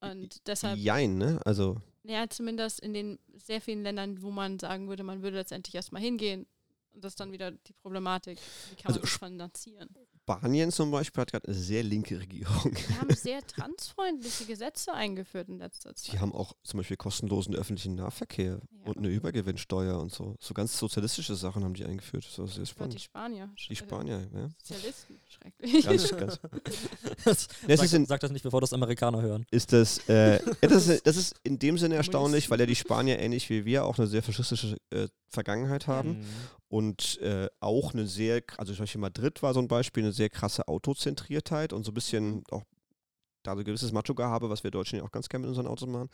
[0.00, 1.40] Und deshalb, Jein, ne?
[1.44, 5.74] Also, ja, zumindest in den sehr vielen Ländern, wo man sagen würde, man würde letztendlich
[5.74, 6.46] erstmal hingehen.
[6.94, 8.38] Und das ist dann wieder die Problematik.
[8.70, 9.90] Wie kann Also man das finanzieren?
[10.38, 12.72] Spanien zum Beispiel hat gerade eine sehr linke Regierung.
[12.74, 16.12] Die haben sehr transfreundliche Gesetze eingeführt in letzter Zeit.
[16.12, 18.84] Die haben auch zum Beispiel kostenlosen öffentlichen Nahverkehr Ja.
[18.90, 20.36] und eine Übergewinnsteuer und so.
[20.40, 22.24] So ganz sozialistische Sachen haben die eingeführt.
[22.26, 23.00] Das war sehr Gott, die spannend.
[23.00, 23.50] Spanier.
[23.68, 24.48] Die Spanier, ja.
[24.62, 25.20] Sozialisten.
[25.28, 25.84] Schrecklich.
[25.84, 26.40] Ganz, ganz.
[27.24, 29.44] Das, Das sag, ist in- sag das nicht, bevor das Amerikaner hören.
[29.50, 33.18] ist das, äh, das, ist, das ist in dem Sinne erstaunlich, weil ja die Spanier
[33.18, 36.24] ähnlich wie wir auch eine sehr faschistische äh, Vergangenheit haben Mhm.
[36.70, 40.30] Und äh, auch eine sehr, also zum Beispiel Madrid war so ein Beispiel, eine sehr
[40.30, 42.62] krasse Autozentriertheit und so ein bisschen auch
[43.42, 45.88] da so ein gewisses Macho-Gehabe, was wir Deutschen ja auch ganz gerne mit unseren Autos
[45.88, 46.10] machen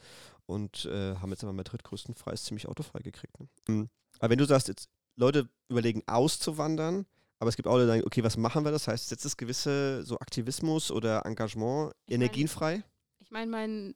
[0.46, 3.38] und äh, haben jetzt aber Madrid größtenteils ziemlich autofrei gekriegt.
[3.38, 3.48] Ne?
[3.68, 3.88] Mhm.
[4.18, 7.04] Aber wenn du sagst, jetzt Leute überlegen auszuwandern,
[7.38, 8.72] aber es gibt auch Leute, die sagen, okay, was machen wir?
[8.72, 12.82] Das heißt, setzt es gewisse so Aktivismus oder Engagement Ich mein- energienfrei?
[13.18, 13.94] Ich meine, mein,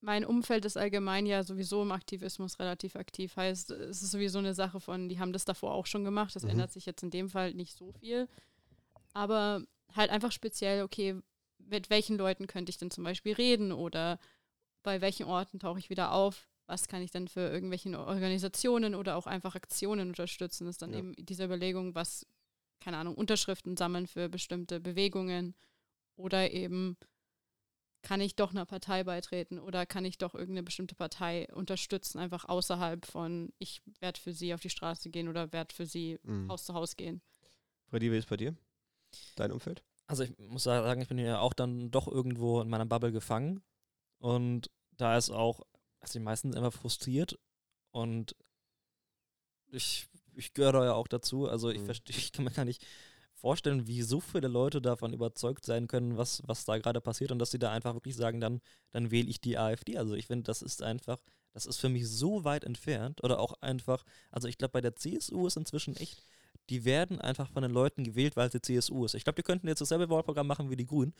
[0.00, 3.36] mein Umfeld ist allgemein ja sowieso im Aktivismus relativ aktiv.
[3.36, 6.34] Heißt, es ist sowieso eine Sache von, die haben das davor auch schon gemacht.
[6.34, 6.50] Das Mhm.
[6.50, 8.28] ändert sich jetzt in dem Fall nicht so viel.
[9.12, 9.62] Aber
[9.94, 11.16] halt einfach speziell, okay,
[11.58, 14.18] mit welchen Leuten könnte ich denn zum Beispiel reden oder
[14.82, 16.48] bei welchen Orten tauche ich wieder auf?
[16.66, 20.64] Was kann ich denn für irgendwelche Organisationen oder auch einfach Aktionen unterstützen?
[20.64, 21.00] Das ist dann Ja.
[21.00, 22.24] eben diese Überlegung, was,
[22.80, 25.54] keine Ahnung, Unterschriften sammeln für bestimmte Bewegungen
[26.16, 26.96] oder eben
[28.02, 32.46] kann ich doch einer Partei beitreten oder kann ich doch irgendeine bestimmte Partei unterstützen, einfach
[32.46, 36.48] außerhalb von, ich werde für sie auf die Straße gehen oder werde für sie Mhm.
[36.48, 37.20] Haus zu Haus gehen.
[37.88, 38.56] Freddy, wie ist bei dir?
[39.36, 39.82] Dein Umfeld?
[40.06, 43.62] Also ich muss sagen, ich bin ja auch dann doch irgendwo in meiner Bubble gefangen.
[44.18, 45.60] Und da ist auch,
[46.00, 47.38] also die meisten sind immer frustriert.
[47.92, 48.34] Und
[49.72, 51.48] ich, ich gehöre da ja auch dazu.
[51.48, 51.84] Also ich Mhm.
[51.86, 52.84] verstehe, ich kann mir gar nicht
[53.40, 57.38] vorstellen, wie so viele Leute davon überzeugt sein können, was, was da gerade passiert und
[57.38, 59.96] dass sie da einfach wirklich sagen, dann, dann wähle ich die AfD.
[59.96, 61.18] Also ich finde, das ist einfach,
[61.52, 63.24] das ist für mich so weit entfernt.
[63.24, 66.22] Oder auch einfach, also ich glaube, bei der CSU ist inzwischen echt,
[66.68, 69.14] die werden einfach von den Leuten gewählt, weil sie CSU ist.
[69.14, 71.14] Ich glaube, die könnten jetzt dasselbe Wahlprogramm machen wie die Grünen.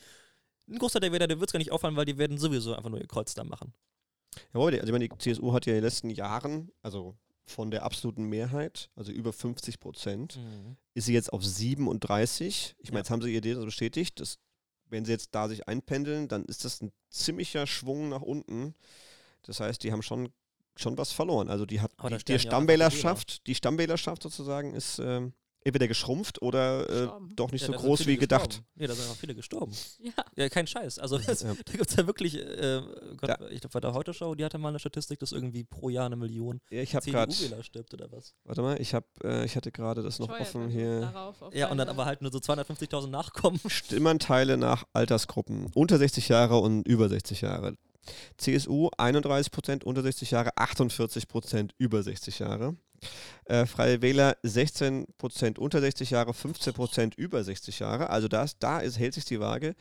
[0.69, 2.89] Ein Großteil der Wähler, der wird es gar nicht auffallen, weil die werden sowieso einfach
[2.89, 3.73] nur ihr Kreuz da machen.
[4.53, 7.83] Jawohl, also ich meine, die CSU hat ja in den letzten Jahren, also von der
[7.83, 10.39] absoluten Mehrheit, also über 50 Prozent,
[10.93, 12.75] ist sie jetzt auf 37.
[12.79, 13.01] Ich meine, Ja.
[13.01, 14.19] jetzt haben sie ihr Idee so bestätigt.
[14.19, 14.37] Das,
[14.89, 18.75] wenn sie jetzt da sich einpendeln, dann ist das ein ziemlicher Schwung nach unten.
[19.43, 20.29] Das heißt, die haben schon,
[20.75, 21.49] schon was verloren.
[21.49, 27.09] Also die hat die, die Stammwählerschaft, die Stammwählerschaft sozusagen ist ähm, entweder geschrumpft oder äh,
[27.35, 28.45] doch nicht Ja, so groß wie gedacht.
[28.49, 28.67] gestorben.
[28.75, 29.71] Nee, da sind auch viele gestorben.
[29.99, 30.99] Ja, Ja, kein Scheiß.
[30.99, 31.53] Also das, Ja.
[31.65, 32.81] da gibt es ja wirklich, äh,
[33.17, 33.37] Gott, Ja.
[33.49, 36.15] ich glaube, bei der Heute-Show, die hatte mal eine Statistik, dass irgendwie pro Jahr eine
[36.15, 38.33] Million Ja, ich habe gerade, CDU-Wähler stirbt oder was.
[38.43, 41.01] warte mal, ich habe, äh, ich hatte gerade das noch offen also hier.
[41.01, 43.59] darauf auf Ja, und dann aber halt nur so 250.000 Nachkommen.
[43.67, 45.67] Stimmanteile nach Altersgruppen.
[45.75, 47.75] Unter 60 Jahre und über 60 Jahre.
[48.37, 52.75] CSU 31 Prozent, unter 60 Jahre 48 Prozent, über 60 Jahre.
[53.45, 58.09] Äh, Freie Wähler 16 Prozent unter 60 Jahre, 15 Prozent über 60 Jahre.
[58.09, 59.75] Also das, da ist, hält sich die Waage.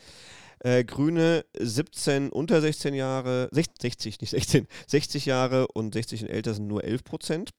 [0.61, 6.55] Äh, Grüne 17 unter 16 Jahre, 60, nicht 16, 60 Jahre und 60 und älter
[6.55, 7.51] sind nur 11 Prozent.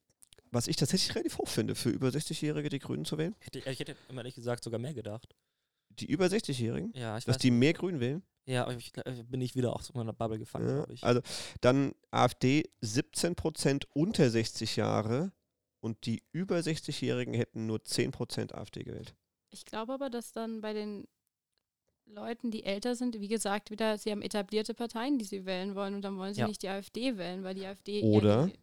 [0.53, 3.35] Was ich tatsächlich relativ hoch finde, für über 60-Jährige die Grünen zu wählen.
[3.39, 5.33] Hätte, ich hätte immer ehrlich gesagt sogar mehr gedacht.
[5.91, 8.21] Die über 60-Jährigen, Ja, ich dass weiß die mehr Grün wählen.
[8.45, 11.03] Ja, aber ich, glaub, bin ich wieder aus meiner Bubble gefangen, Ja, glaube ich.
[11.03, 11.21] also
[11.61, 15.31] dann AfD 17% unter 60 Jahre
[15.81, 19.13] und die über 60-Jährigen hätten nur 10% AfD gewählt.
[19.49, 21.07] Ich glaube aber, dass dann bei den
[22.05, 25.95] Leuten, die älter sind, wie gesagt, wieder, sie haben etablierte Parteien, die sie wählen wollen
[25.95, 26.47] und dann wollen sie Ja.
[26.47, 28.47] nicht die AfD wählen, weil die AfD Oder?
[28.47, 28.53] die-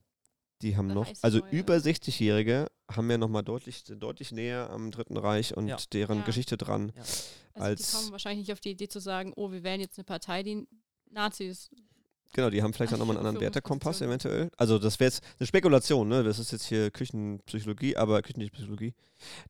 [0.61, 5.17] Die haben noch, also neue- über 60-Jährige haben ja nochmal deutlich, deutlich näher am Dritten
[5.17, 5.77] Reich und Ja.
[5.93, 6.25] deren Ja.
[6.25, 6.91] Geschichte dran.
[6.97, 7.03] Ja.
[7.03, 9.99] Also als- die kommen wahrscheinlich nicht auf die Idee zu sagen, oh, wir wählen jetzt
[9.99, 10.67] eine Partei, die
[11.11, 11.71] Nazis.
[12.35, 13.45] Genau, die haben vielleicht auch nochmal einen anderen.
[13.45, 14.51] Wertekompass eventuell.
[14.57, 16.23] Also das wäre jetzt eine Spekulation, ne?
[16.23, 18.95] Das ist jetzt hier Küchenpsychologie, aber Küchenpsychologie.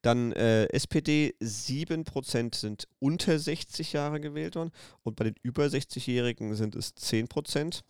[0.02, 4.70] Dann äh, SPD, 7% sind unter 60 Jahre gewählt worden
[5.02, 7.82] und bei den über 60-Jährigen sind es 10%.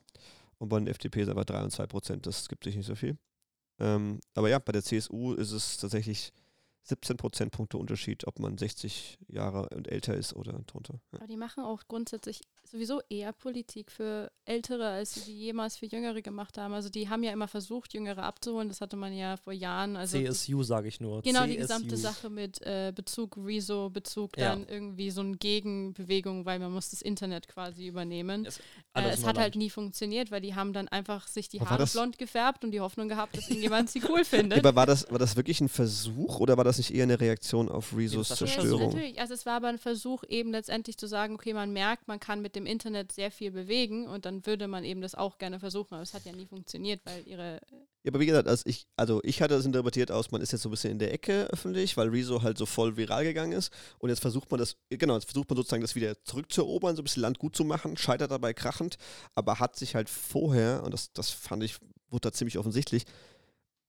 [0.59, 3.16] Und bei den FDP ist aber 3 und 2%, das gibt sich nicht so viel.
[3.79, 6.33] Ähm, aber ja, bei der CSU ist es tatsächlich
[6.88, 10.94] 17 Prozentpunkte Unterschied, ob man 60 Jahre und älter ist oder drunter.
[11.12, 11.18] Ja.
[11.18, 15.87] Aber die machen auch grundsätzlich sowieso eher Politik für Ältere, als sie die jemals für
[15.87, 16.74] Jüngere gemacht haben.
[16.74, 18.68] Also die haben ja immer versucht, Jüngere abzuholen.
[18.68, 19.96] Das hatte man ja vor Jahren.
[19.96, 21.22] Also die- CSU sage ich nur.
[21.22, 21.61] Genau, die CSU.
[21.62, 24.51] gesamte Sache mit äh, Bezug Rezo, Bezug Ja.
[24.51, 28.46] dann irgendwie so eine Gegenbewegung, weil man muss das Internet quasi übernehmen.
[28.46, 28.61] Es-
[28.94, 32.18] Äh, es hat halt nie funktioniert, weil die haben dann einfach sich die Haare blond
[32.18, 34.59] gefärbt und die Hoffnung gehabt, dass irgendjemand sie cool findet.
[34.59, 37.69] Aber war das, war das wirklich ein Versuch oder war das nicht eher eine Reaktion
[37.69, 38.93] auf Rezos das war Ja, Zerstörung?
[38.95, 39.21] natürlich.
[39.21, 42.41] Also es war aber ein Versuch, eben letztendlich zu sagen, okay, man merkt, man kann
[42.41, 45.95] mit dem Internet sehr viel bewegen und dann würde man eben das auch gerne versuchen.
[45.95, 47.61] Aber es hat ja nie funktioniert, weil ihre
[48.05, 50.62] Ja, aber wie gesagt, also ich, also ich hatte das interpretiert aus, man ist jetzt
[50.62, 53.73] so ein bisschen in der Ecke öffentlich, weil Rezo halt so voll viral gegangen ist.
[53.99, 57.05] Und jetzt versucht man das, genau, jetzt versucht man sozusagen das wieder zurückzuerobern, so ein
[57.05, 58.97] bisschen Land gut zu machen, scheitert dabei krachend,
[59.35, 61.77] aber hat sich halt vorher, und das, das fand ich,
[62.11, 63.05] wurde da ziemlich offensichtlich,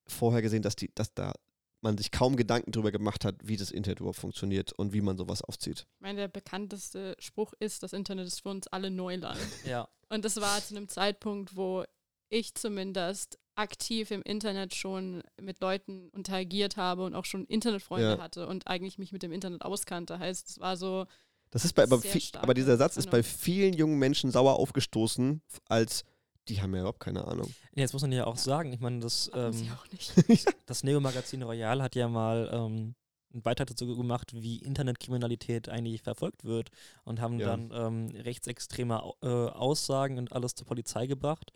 [0.07, 1.33] vorher gesehen, dass die, dass da
[1.81, 5.17] man sich kaum Gedanken darüber gemacht hat, wie das Internet überhaupt funktioniert und wie man
[5.17, 5.87] sowas aufzieht.
[5.95, 9.39] Ich meine, der bekannteste Spruch ist, das Internet ist für uns alle Neuland.
[9.65, 11.83] Ja, Und das war zu einem Zeitpunkt, wo
[12.29, 18.19] ich zumindest aktiv im Internet schon mit Leuten interagiert habe und auch schon Internetfreunde Ja.
[18.19, 20.17] hatte und eigentlich mich mit dem Internet auskannte.
[20.19, 21.05] Heißt, es war so,
[21.51, 25.41] Das ist bei, aber, viel, aber dieser Satz ist bei vielen jungen Menschen sauer aufgestoßen,
[25.67, 26.03] als
[26.49, 27.53] die haben ja überhaupt keine Ahnung.
[27.75, 29.69] jetzt muss man ja auch sagen, ich meine, das, ähm,
[30.65, 32.95] das Neo-Magazin Royal hat ja mal ähm,
[33.31, 36.69] einen Beitrag dazu gemacht, wie Internetkriminalität eigentlich verfolgt wird
[37.03, 37.45] und haben Ja.
[37.55, 41.51] dann ähm, rechtsextreme äh, Aussagen und alles zur Polizei gebracht.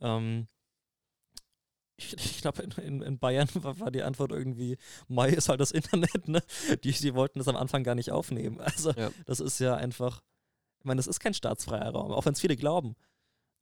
[0.00, 0.48] Ähm,
[1.96, 5.60] ich, ich glaube, in, in, in Bayern war, war die Antwort irgendwie, Mai ist halt
[5.60, 6.42] das Internet, ne?
[6.84, 8.60] Die, die wollten das am Anfang gar nicht aufnehmen.
[8.60, 9.10] Also Ja.
[9.26, 10.22] das ist ja einfach,
[10.78, 12.96] ich meine, das ist kein staatsfreier Raum, auch wenn es viele glauben.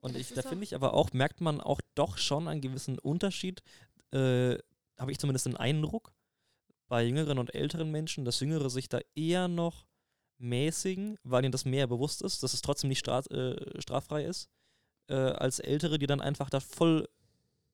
[0.00, 3.62] Und ich, da finde ich aber auch, merkt man auch doch schon einen gewissen Unterschied,
[4.12, 4.56] äh,
[4.98, 6.12] habe ich zumindest den Eindruck,
[6.88, 9.86] bei jüngeren und älteren Menschen, dass Jüngere sich da eher noch
[10.38, 14.48] mäßigen, weil ihnen das mehr bewusst ist, dass es trotzdem nicht stra äh, straffrei ist,
[15.08, 17.08] äh, als Ältere, die dann einfach da voll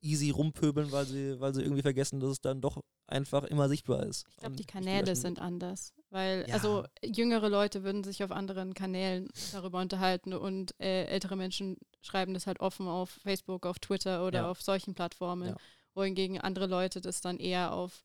[0.01, 4.03] easy rumpöbeln, weil sie, weil sie irgendwie vergessen, dass es dann doch einfach immer sichtbar
[4.03, 4.25] ist.
[4.29, 5.93] Ich glaube, die Kanäle sind anders.
[6.09, 6.53] Weil, Ja.
[6.55, 12.33] also jüngere Leute würden sich auf anderen Kanälen darüber unterhalten und äh, ältere Menschen schreiben
[12.33, 14.49] das halt offen auf Facebook, auf Twitter oder Ja.
[14.51, 15.49] auf solchen Plattformen.
[15.49, 15.55] Ja.
[15.93, 18.03] Wohingegen andere Leute das dann eher auf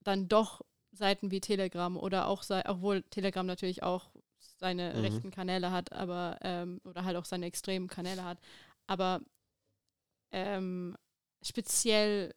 [0.00, 0.60] dann doch
[0.92, 5.00] Seiten wie Telegram oder auch, obwohl Telegram natürlich auch seine Mhm.
[5.00, 8.38] rechten Kanäle hat, aber ähm, oder halt auch seine extremen Kanäle hat.
[8.86, 9.20] Aber
[10.30, 10.96] ähm,
[11.42, 12.34] speziell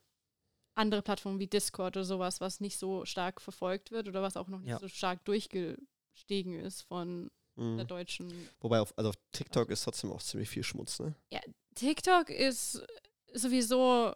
[0.78, 4.48] andere Plattformen wie Discord oder sowas, was nicht so stark verfolgt wird oder was auch
[4.48, 4.80] noch nicht Ja.
[4.80, 7.78] so stark durchgestiegen ist von Mhm.
[7.78, 8.32] der deutschen.
[8.60, 11.16] Wobei auf, also auf TikTok ist trotzdem auch ziemlich viel Schmutz, ne?
[11.74, 12.84] TikTok ist
[13.34, 14.14] sowieso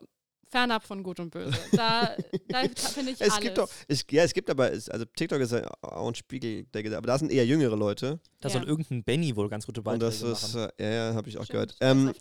[0.51, 1.57] fernab von Gut und Böse.
[1.71, 2.15] Da,
[2.49, 3.39] da finde ich Es alles.
[3.39, 6.65] gibt doch, es, ja, es gibt aber, es, also TikTok ist ja auch ein Spiegel,
[6.65, 8.19] der, aber da sind eher jüngere Leute.
[8.41, 8.53] Da Ja.
[8.59, 10.69] soll irgendein Benny wohl ganz gute Und Beiträge das ist, machen.
[10.77, 11.77] äh, ja, ja, habe ich auch Stimmt, gehört.
[11.79, 12.11] Ähm,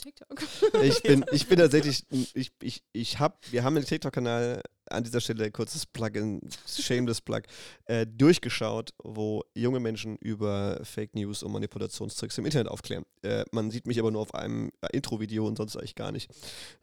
[0.83, 5.21] ich bin, ich bin tatsächlich, ich, ich, ich habe, wir haben den TikTok-Kanal an dieser
[5.21, 7.43] Stelle, kurzes Plugin, shameless Plug,
[7.87, 13.05] äh, durchgeschaut, wo junge Menschen über Fake News und Manipulationstricks im Internet aufklären.
[13.23, 16.31] Äh, man sieht mich aber nur auf einem äh, Intro-Video und sonst eigentlich gar nicht.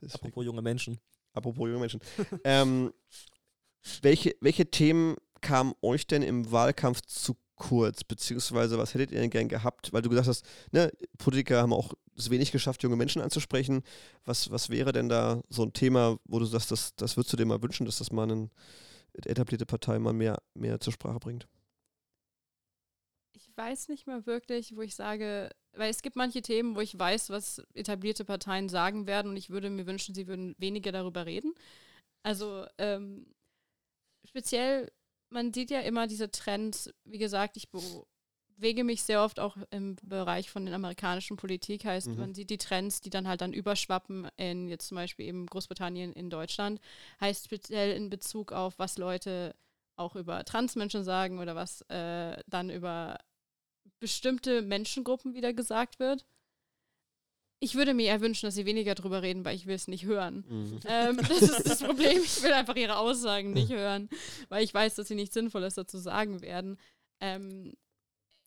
[0.02, 1.00] Deswegen- Apropos junge Menschen.
[1.38, 2.02] Apropos junge Menschen.
[2.44, 2.92] ähm,
[4.02, 8.04] welche, welche Themen kamen euch denn im Wahlkampf zu kurz?
[8.04, 9.94] Beziehungsweise was hättet ihr denn gern gehabt?
[9.94, 13.84] Weil du gesagt hast, ne, Politiker haben auch es wenig geschafft, junge Menschen anzusprechen.
[14.26, 17.38] Was, was wäre denn da so ein Thema, wo du sagst, das, das würdest du
[17.38, 18.50] dir mal wünschen, dass das mal eine
[19.26, 21.48] etablierte Partei mal mehr, mehr zur Sprache bringt?
[23.58, 27.32] Weiß nicht mal wirklich, wo ich sage, weil es gibt manche Themen, wo ich weiß,
[27.32, 31.54] was etablierte Parteien sagen werden und ich würde mir wünschen, sie würden weniger darüber reden.
[32.22, 33.26] Also ähm,
[34.26, 34.92] speziell,
[35.30, 39.96] man sieht ja immer diese Trends, wie gesagt, ich bewege mich sehr oft auch im
[40.04, 42.18] Bereich von der amerikanischen Politik, heißt, Mhm.
[42.18, 46.14] man sieht die Trends, die dann halt dann überschwappen in jetzt zum Beispiel eben Großbritannien,
[46.14, 46.80] in Deutschland,
[47.22, 49.56] heißt speziell in Bezug auf, was Leute
[49.96, 53.18] auch über Transmenschen sagen oder was äh, dann über
[54.00, 56.26] bestimmte Menschengruppen wieder gesagt wird.
[57.60, 60.06] Ich würde mir eher wünschen, dass sie weniger drüber reden, weil ich will es nicht
[60.06, 60.46] hören.
[60.48, 60.80] Mhm.
[60.86, 62.22] Ähm, das ist das Problem.
[62.24, 64.10] Ich will einfach ihre Aussagen nicht hören,
[64.50, 66.78] weil ich weiß, dass sie nichts Sinnvolles dazu sagen werden.
[67.20, 67.74] Ähm,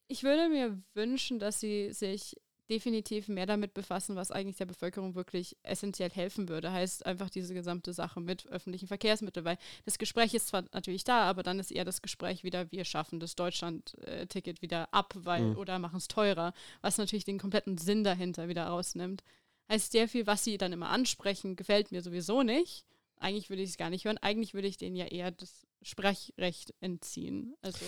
[0.06, 2.36] ich würde mir wünschen, dass sie sich
[2.70, 6.72] definitiv mehr damit befassen, was eigentlich der Bevölkerung wirklich essentiell helfen würde.
[6.72, 11.24] Heißt einfach diese gesamte Sache mit öffentlichen Verkehrsmitteln, weil das Gespräch ist zwar natürlich da,
[11.24, 15.59] aber dann ist eher das Gespräch wieder, wir schaffen das Deutschland-Ticket wieder ab, weil mhm.
[15.59, 19.22] oder machen es teurer, was natürlich den kompletten Sinn dahinter wieder rausnimmt.
[19.68, 22.85] Heißt sehr viel, was sie dann immer ansprechen, gefällt mir sowieso nicht.
[23.16, 24.18] Eigentlich würde ich es gar nicht hören.
[24.18, 27.54] Eigentlich würde ich denen ja eher das Sprechrecht entziehen.
[27.62, 27.85] Also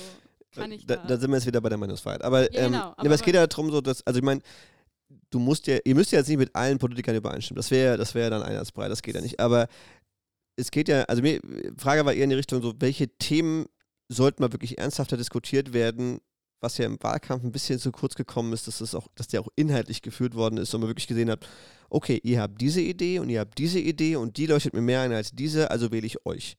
[0.52, 2.22] kann ich da, da, sind wir jetzt wieder bei der Meinungsfreiheit.
[2.22, 4.40] Aber, ja, genau, ähm, aber es geht ja darum, so, dass, also ich meine,
[5.30, 7.56] du musst ja, ihr müsst ja jetzt nicht mit allen Politikern übereinstimmen.
[7.56, 9.40] Das wäre das wäre dann Einheitsbrei, das geht ja nicht.
[9.40, 9.68] Aber
[10.56, 11.40] es geht ja, also mir,
[11.76, 13.66] Frage war eher in die Richtung, so, welche Themen
[14.08, 16.20] sollten mal wirklich ernsthafter diskutiert werden,
[16.60, 19.40] was ja im Wahlkampf ein bisschen zu kurz gekommen ist, dass das auch, dass der
[19.40, 21.46] auch inhaltlich geführt worden ist und man wirklich gesehen hat,
[21.90, 25.00] okay, ihr habt diese Idee und ihr habt diese Idee und die leuchtet mir mehr
[25.00, 26.56] ein als diese, also wähle ich euch.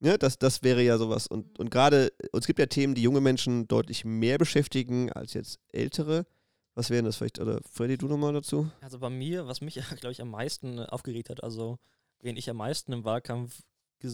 [0.00, 1.26] Ja, das, das wäre ja sowas.
[1.26, 5.58] Und, und gerade, es gibt ja Themen, die junge Menschen deutlich mehr beschäftigen als jetzt
[5.72, 6.26] ältere.
[6.74, 7.40] Was wären das vielleicht?
[7.40, 8.70] Oder Freddy, du nochmal dazu?
[8.82, 11.78] Also bei mir, was mich, glaube ich, am meisten aufgeregt hat, also
[12.20, 13.62] wen ich am meisten im Wahlkampf,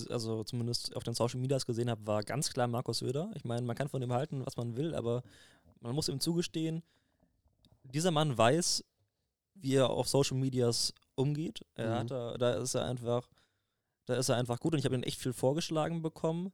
[0.08, 3.30] also zumindest auf den Social Medias gesehen habe, war ganz klar Markus Söder.
[3.34, 5.22] Ich meine, man kann von ihm halten, was man will, aber
[5.80, 6.82] man muss ihm zugestehen,
[7.82, 8.84] dieser Mann weiß,
[9.54, 11.64] wie er auf Social Medias umgeht.
[11.74, 11.98] Er mhm.
[11.98, 13.28] hat da, da ist er einfach,
[14.06, 16.52] da ist er einfach gut und ich habe ihm echt viel vorgeschlagen bekommen.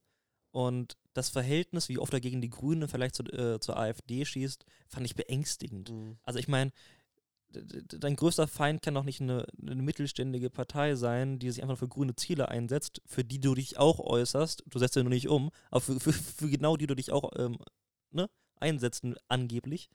[0.51, 4.65] Und das Verhältnis, wie oft er gegen die Grünen vielleicht zu, äh, zur AfD schießt,
[4.89, 5.91] fand ich beängstigend.
[5.91, 6.19] Mhm.
[6.25, 6.73] Also ich meine,
[7.51, 11.89] dein größter Feind kann doch nicht eine, eine, mittelständige Partei sein, die sich einfach für
[11.89, 14.65] grüne Ziele einsetzt, für die du dich auch äußerst.
[14.67, 17.31] Du setzt ja nur nicht um, aber für, für, für genau die du dich auch
[17.37, 17.59] ähm,
[18.11, 19.91] ne, einsetzt, angeblich.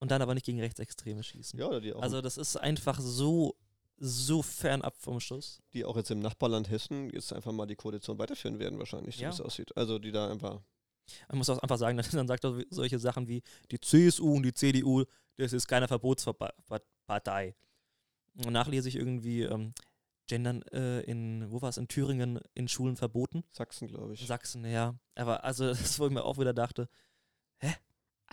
[0.00, 1.58] Und dann aber nicht gegen Rechtsextreme schießen.
[1.58, 2.02] Ja, oder die auch.
[2.02, 3.56] Also das ist einfach so
[3.96, 5.62] so fernab vom Schuss.
[5.72, 9.22] Die auch jetzt im Nachbarland Hessen jetzt einfach mal die Koalition weiterführen werden, wahrscheinlich, so
[9.22, 9.28] ja.
[9.28, 9.76] wie es aussieht.
[9.76, 10.60] Also die da einfach.
[11.28, 14.54] Man muss auch einfach sagen, dann sagt er solche Sachen wie die CSU und die
[14.54, 15.04] CDU,
[15.36, 17.54] das ist keine Verbotspartei.
[18.44, 19.74] Und nachlese ich irgendwie ähm,
[20.26, 23.44] Gendern äh, in, wo war es, in Thüringen in Schulen verboten?
[23.50, 24.26] Sachsen, glaube ich.
[24.26, 24.94] Sachsen, ja.
[25.14, 26.88] Aber also, das, wo ich mir auch wieder dachte,
[27.58, 27.74] hä?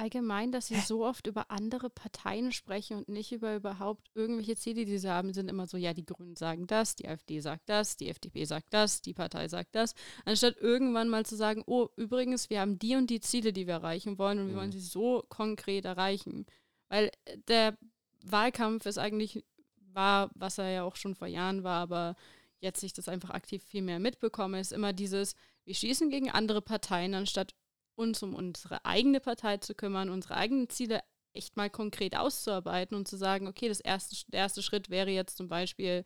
[0.01, 4.83] Allgemein, dass sie so oft über andere Parteien sprechen und nicht über überhaupt irgendwelche Ziele,
[4.85, 7.97] die sie haben, sind immer so, ja, die Grünen sagen das, die AfD sagt das,
[7.97, 9.93] die FDP sagt das, die Partei sagt das,
[10.25, 13.75] anstatt irgendwann mal zu sagen, oh, übrigens, wir haben die und die Ziele, die wir
[13.75, 14.73] erreichen wollen und wir wollen mhm.
[14.73, 16.47] sie so konkret erreichen.
[16.89, 17.77] Weil äh, der
[18.23, 19.45] Wahlkampf ist eigentlich,
[19.93, 22.15] war, was er ja auch schon vor Jahren war, aber
[22.59, 25.35] jetzt ich das einfach aktiv viel mehr mitbekomme, ist immer dieses,
[25.65, 27.53] wir schießen gegen andere Parteien, anstatt
[28.01, 31.01] uns um unsere eigene Partei zu kümmern, unsere eigenen Ziele
[31.33, 35.37] echt mal konkret auszuarbeiten und zu sagen, okay, das erste, der erste Schritt wäre jetzt
[35.37, 36.03] zum Beispiel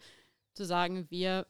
[0.53, 1.47] zu sagen, wir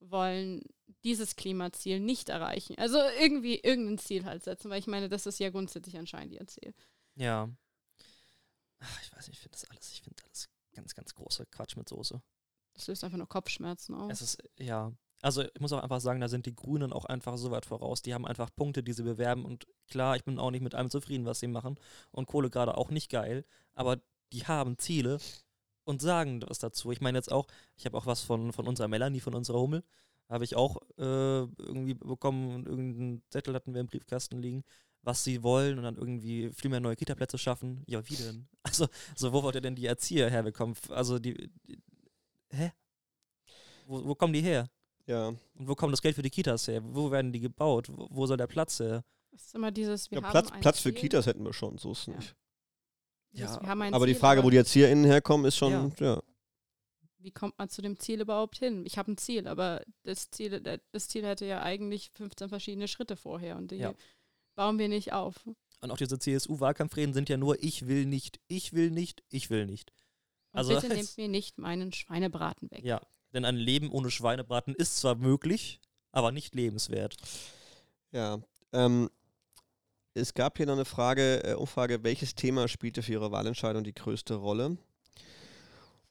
[0.00, 0.62] wollen
[1.04, 2.76] dieses Klimaziel nicht erreichen.
[2.78, 6.46] Also irgendwie irgendein Ziel halt setzen, weil ich meine, das ist ja grundsätzlich anscheinend ihr
[6.46, 6.74] Ziel.
[7.14, 7.48] Ja.
[8.80, 11.76] Ach, ich weiß nicht, ich finde das alles, ich finde alles ganz, ganz große Quatsch
[11.76, 12.20] mit Soße.
[12.74, 14.12] Das löst einfach nur Kopfschmerzen aus.
[14.12, 17.38] Es ist, ja, also ich muss auch einfach sagen, da sind die Grünen auch einfach
[17.38, 18.02] so weit voraus.
[18.02, 19.44] Die haben einfach Punkte, die sie bewerben.
[19.44, 21.78] Und klar, ich bin auch nicht mit allem zufrieden, was sie machen.
[22.10, 23.44] Und Kohle gerade auch nicht geil.
[23.72, 24.00] Aber
[24.32, 25.18] die haben Ziele
[25.84, 26.90] und sagen was dazu.
[26.90, 29.84] Ich meine jetzt auch, ich habe auch was von, von unserer Melanie, von unserer Hummel.
[30.28, 34.64] Habe ich auch äh, irgendwie bekommen und irgendeinen Zettel hatten wir im Briefkasten liegen,
[35.02, 37.84] was sie wollen und dann irgendwie viel mehr neue Kita-Plätze schaffen.
[37.86, 38.48] Ja, wie denn?
[38.64, 40.76] Also, so, wo wollt ihr denn die Erzieher herbekommen?
[40.88, 41.82] Also, die, die
[42.50, 42.72] hä?
[43.86, 44.70] Wo, wo kommen die her?
[45.06, 45.28] Ja.
[45.28, 46.82] Und wo kommt das Geld für die Kitas her?
[46.84, 47.88] Wo werden die gebaut?
[47.90, 49.04] Wo, wo soll der Platz her?
[49.30, 52.00] Das ist immer dieses, wir ja, Platz, Platz für Kitas hätten wir schon, so ist
[52.00, 52.14] es ja.
[52.14, 52.36] nicht.
[53.34, 53.60] Ja.
[53.62, 56.14] aber Ziel, die Frage, wo die ErzieherInnen herkommen, ist schon, ja.
[56.14, 56.22] ja.
[57.18, 58.84] Wie kommt man zu dem Ziel überhaupt hin?
[58.84, 63.16] Ich habe ein Ziel, aber das Ziel, das Ziel hätte ja eigentlich 15 verschiedene Schritte
[63.16, 63.94] vorher und die ja.
[64.54, 65.36] bauen wir nicht auf.
[65.80, 69.66] Und auch diese CSU-Wahlkampfreden sind ja nur, ich will nicht, ich will nicht, ich will
[69.66, 69.92] nicht.
[70.52, 72.84] Und also, bitte nehmt mir nicht meinen Schweinebraten weg.
[72.84, 73.00] Ja,
[73.32, 75.80] denn ein Leben ohne Schweinebraten ist zwar möglich,
[76.12, 77.16] aber nicht lebenswert.
[78.12, 78.38] Ja,
[78.72, 79.10] ähm,
[80.14, 83.94] es gab hier noch eine Frage, äh, Umfrage, welches Thema spielte für Ihre Wahlentscheidung die
[83.94, 84.76] größte Rolle?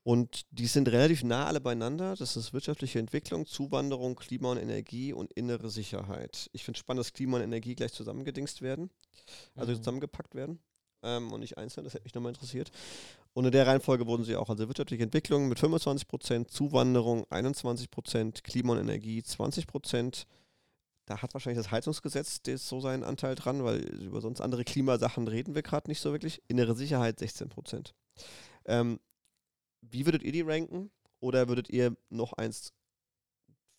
[0.04, 2.16] Und die sind relativ nah alle beieinander.
[2.16, 6.50] Das ist wirtschaftliche Entwicklung, Zuwanderung, Klima und Energie und innere Sicherheit.
[6.54, 8.90] Ich finde es spannend, dass Klima und Energie gleich zusammengedingst werden,
[9.56, 9.78] also mhm.
[9.78, 10.60] zusammengepackt werden
[11.04, 11.84] ähm, und nicht einzeln.
[11.84, 12.72] Das hätte mich nochmal interessiert.
[13.34, 17.90] Und in der Reihenfolge wurden sie auch, also wirtschaftliche Entwicklung mit 25 Prozent, Zuwanderung 21
[17.90, 20.28] Prozent, Klima und Energie 20 Prozent.
[21.06, 25.56] Da hat wahrscheinlich das Heizungsgesetz so seinen Anteil dran, weil über sonst andere Klimasachen reden
[25.56, 26.42] wir gerade nicht so wirklich.
[26.48, 27.94] Innere Sicherheit 16 Prozent.
[28.66, 29.00] Ähm,
[29.82, 30.92] wie würdet ihr die ranken?
[31.20, 32.74] Oder würdet ihr noch eins,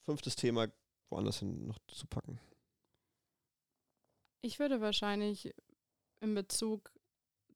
[0.02, 0.68] fünftes Thema
[1.10, 2.40] woanders hin noch zu packen?
[4.40, 5.54] Ich würde wahrscheinlich
[6.20, 6.90] in Bezug,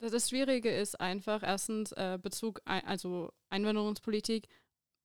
[0.01, 4.49] das Schwierige ist einfach, erstens äh, Bezug, also Einwanderungspolitik.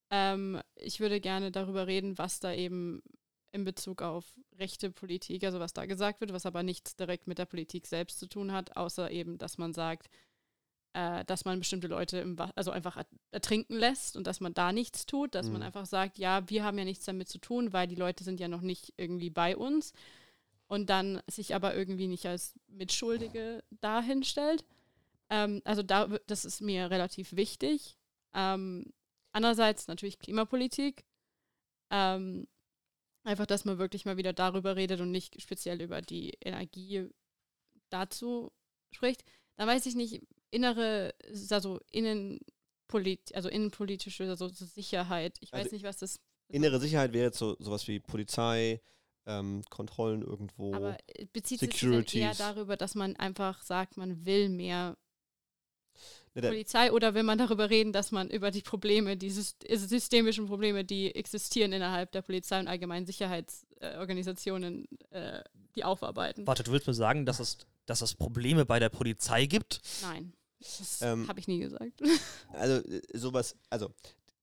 [0.09, 3.01] Ähm, ich würde gerne darüber reden, was da eben
[3.51, 4.25] in Bezug auf
[4.57, 8.19] rechte Politik, also was da gesagt wird, was aber nichts direkt mit der Politik selbst
[8.19, 10.09] zu tun hat, außer eben, dass man sagt,
[10.93, 15.05] äh, dass man bestimmte Leute im also einfach ertrinken lässt und dass man da nichts
[15.05, 15.53] tut, dass mhm.
[15.53, 18.39] man einfach sagt, ja, wir haben ja nichts damit zu tun, weil die Leute sind
[18.39, 19.93] ja noch nicht irgendwie bei uns
[20.67, 24.65] und dann sich aber irgendwie nicht als Mitschuldige dahinstellt.
[25.31, 27.97] Ähm, also da, das ist mir relativ wichtig.
[28.33, 28.93] Ähm,
[29.31, 31.05] andererseits natürlich Klimapolitik.
[31.89, 32.47] Ähm,
[33.23, 37.07] einfach, dass man wirklich mal wieder darüber redet und nicht speziell über die Energie
[37.89, 38.51] dazu
[38.91, 39.23] spricht.
[39.55, 41.13] Dann weiß ich nicht, innere,
[41.49, 45.37] also innenpolit, also innenpolitische, also Sicherheit.
[45.39, 46.19] Ich also weiß nicht, was das.
[46.49, 48.81] Innere Sicherheit wäre jetzt so sowas wie Polizei,
[49.25, 50.73] ähm, Kontrollen irgendwo.
[50.73, 52.11] Aber äh, bezieht Securities.
[52.11, 54.97] sich eher darüber, dass man einfach sagt, man will mehr
[56.33, 61.13] Polizei oder will man darüber reden, dass man über die Probleme, die systemischen Probleme, die
[61.13, 65.43] existieren innerhalb der Polizei und allgemeinen Sicherheitsorganisationen, äh,
[65.75, 66.47] die aufarbeiten?
[66.47, 69.81] Warte, du willst mir sagen, dass es, dass es Probleme bei der Polizei gibt?
[70.01, 70.33] Nein.
[70.59, 71.91] Das ähm, habe ich nie gesagt.
[72.53, 73.89] Also äh, sowas, also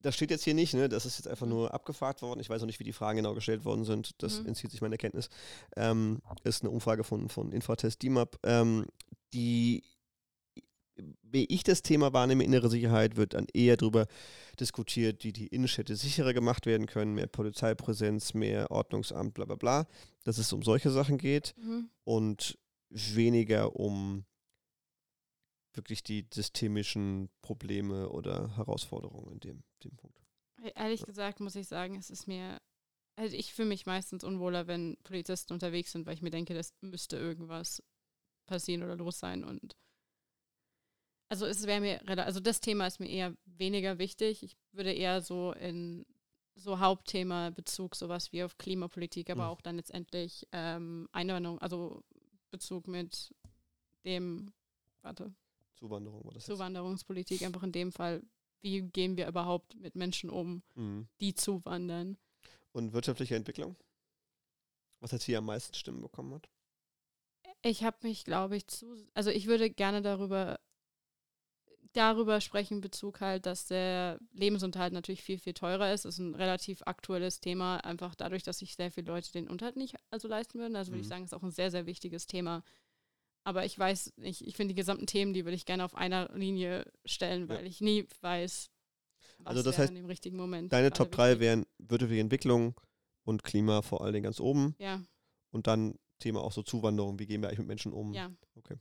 [0.01, 0.89] das steht jetzt hier nicht, ne?
[0.89, 2.39] Das ist jetzt einfach nur abgefragt worden.
[2.39, 4.21] Ich weiß auch nicht, wie die Fragen genau gestellt worden sind.
[4.23, 4.49] Das mhm.
[4.49, 5.29] entzieht sich meiner Kenntnis.
[5.75, 8.39] Ähm, ist eine Umfrage von, von Infratest DIMAP.
[8.43, 8.85] Ähm,
[9.33, 9.83] die,
[11.21, 14.07] wie ich das Thema wahrnehme, innere Sicherheit, wird dann eher darüber
[14.59, 19.87] diskutiert, wie die Innenstädte sicherer gemacht werden können, mehr Polizeipräsenz, mehr Ordnungsamt, bla bla bla.
[20.23, 21.89] Dass es um solche Sachen geht mhm.
[22.03, 22.57] und
[22.89, 24.25] weniger um
[25.73, 30.19] wirklich die systemischen Probleme oder Herausforderungen in dem, dem Punkt.
[30.75, 32.59] Ehrlich gesagt muss ich sagen, es ist mir,
[33.15, 36.73] also ich fühle mich meistens unwohler, wenn Polizisten unterwegs sind, weil ich mir denke, das
[36.81, 37.81] müsste irgendwas
[38.45, 39.75] passieren oder los sein und
[41.29, 44.43] also es wäre mir, also das Thema ist mir eher weniger wichtig.
[44.43, 46.05] Ich würde eher so in
[46.55, 49.49] so Hauptthema Bezug sowas wie auf Klimapolitik, aber mhm.
[49.49, 52.03] auch dann letztendlich ähm, Einwanderung, also
[52.51, 53.33] Bezug mit
[54.05, 54.51] dem,
[55.01, 55.33] warte,
[55.75, 58.21] Zuwanderung war das Zuwanderungspolitik, einfach in dem Fall,
[58.61, 61.07] wie gehen wir überhaupt mit Menschen um, mhm.
[61.21, 62.17] die zuwandern.
[62.73, 63.77] Und wirtschaftliche Entwicklung?
[64.99, 66.49] Was jetzt hier am meisten Stimmen bekommen hat?
[67.61, 68.95] Ich habe mich, glaube ich, zu.
[69.13, 70.59] Also ich würde gerne darüber
[71.93, 76.05] darüber sprechen, in Bezug halt, dass der Lebensunterhalt natürlich viel, viel teurer ist.
[76.05, 79.75] Das ist ein relativ aktuelles Thema, einfach dadurch, dass sich sehr viele Leute den Unterhalt
[79.75, 80.75] nicht also leisten würden.
[80.75, 81.03] Also würde mhm.
[81.03, 82.63] ich sagen, ist auch ein sehr, sehr wichtiges Thema
[83.43, 86.29] aber ich weiß nicht, ich finde die gesamten Themen, die würde ich gerne auf einer
[86.35, 87.67] Linie stellen, weil ja.
[87.67, 88.69] ich nie weiß,
[89.39, 90.71] was also das heißt, in dem richtigen Moment.
[90.71, 92.75] Deine Top 3 wären wirtschaftliche Entwicklung
[93.23, 94.75] und Klima vor allen Dingen ganz oben.
[94.77, 95.01] Ja.
[95.51, 98.13] Und dann Thema auch so Zuwanderung, wie gehen wir eigentlich mit Menschen um?
[98.13, 98.31] Ja.
[98.55, 98.75] Okay.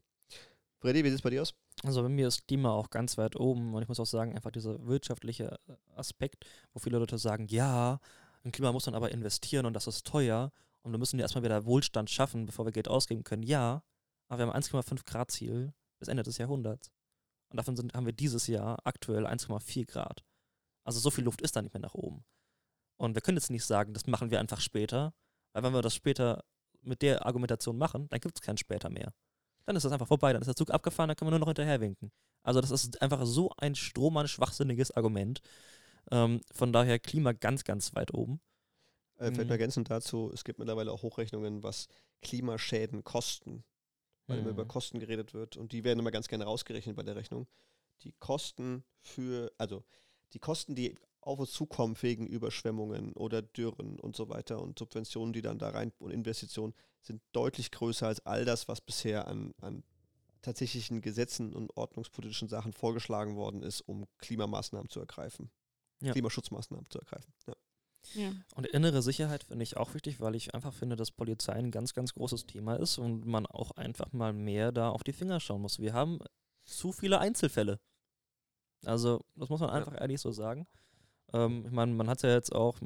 [0.81, 1.55] Freddy, wie sieht es bei dir aus?
[1.85, 4.51] Also bei mir ist Klima auch ganz weit oben und ich muss auch sagen, einfach
[4.51, 5.59] dieser wirtschaftliche
[5.97, 8.01] Aspekt, wo viele Leute sagen, ja,
[8.45, 10.53] in Klima muss man aber investieren und das ist teuer
[10.83, 13.43] und wir müssen ja erstmal wieder Wohlstand schaffen, bevor wir Geld ausgeben können.
[13.43, 13.83] Ja,
[14.29, 16.91] aber wir haben 1,5 Grad Ziel bis Ende des Jahrhunderts.
[17.51, 20.23] Und davon sind, haben wir dieses Jahr aktuell 1,4 Grad.
[20.85, 22.25] Also so viel Luft ist da nicht mehr nach oben.
[22.97, 25.15] Und wir können jetzt nicht sagen, das machen wir einfach später,
[25.53, 26.45] weil wenn wir das später
[26.83, 29.13] mit der Argumentation machen, dann gibt es kein später mehr.
[29.69, 31.49] Dann ist das einfach vorbei, dann ist der Zug abgefahren, dann können wir nur noch
[31.49, 32.11] hinterherwinken.
[32.43, 35.41] Also das ist einfach so ein strohmann schwachsinniges Argument.
[36.11, 38.41] Ähm, von daher Klima ganz, ganz weit oben.
[39.19, 39.51] Äh, vielleicht mhm.
[39.51, 41.89] ergänzend dazu, es gibt mittlerweile auch Hochrechnungen, was
[42.23, 43.63] Klimaschäden kosten
[44.29, 44.43] weil mhm.
[44.43, 44.69] immer über mhm.
[44.69, 47.49] Kosten geredet wird und die werden immer ganz gerne rausgerechnet bei der Rechnung.
[48.03, 49.83] Die Kosten für, also
[50.33, 50.95] die Kosten, die
[51.29, 55.71] auf uns zukommen wegen Überschwemmungen oder Dürren und so weiter und Subventionen, die dann da
[55.71, 59.85] rein und Investitionen, sind deutlich größer als all das, was bisher an, an
[60.43, 65.51] tatsächlichen Gesetzen und ordnungspolitischen Sachen vorgeschlagen worden ist, um Klimamaßnahmen zu ergreifen.
[66.01, 66.13] Ja.
[66.13, 67.33] Klimaschutzmaßnahmen zu ergreifen.
[67.47, 67.55] Ja.
[68.15, 68.33] Ja.
[68.55, 71.93] Und innere Sicherheit finde ich auch wichtig, weil ich einfach finde, dass Polizei ein ganz,
[71.93, 75.61] ganz großes Thema ist und man auch einfach mal mehr da auf die Finger schauen
[75.61, 75.79] muss.
[75.79, 76.21] Wir haben
[76.65, 77.81] zu viele Einzelfälle.
[78.85, 80.01] Also, das muss man einfach ja.
[80.01, 80.67] ehrlich so sagen.
[81.33, 82.77] Ähm, ich meine, man hat es ja jetzt auch,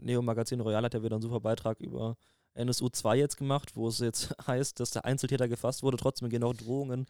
[0.00, 2.16] Neo Magazin Royal hat ja wieder einen super Beitrag über
[2.54, 6.44] NSU 2 jetzt gemacht, wo es jetzt heißt, dass der Einzeltäter gefasst wurde, trotzdem gehen
[6.44, 7.06] auch Drohungen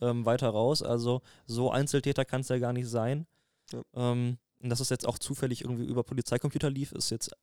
[0.00, 0.82] ähm, weiter raus.
[0.82, 3.26] Also, so Einzeltäter kann es ja gar nicht sein.
[3.72, 3.82] Ja.
[3.94, 7.34] Ähm, und dass es jetzt auch zufällig irgendwie über Polizeicomputer lief, ist jetzt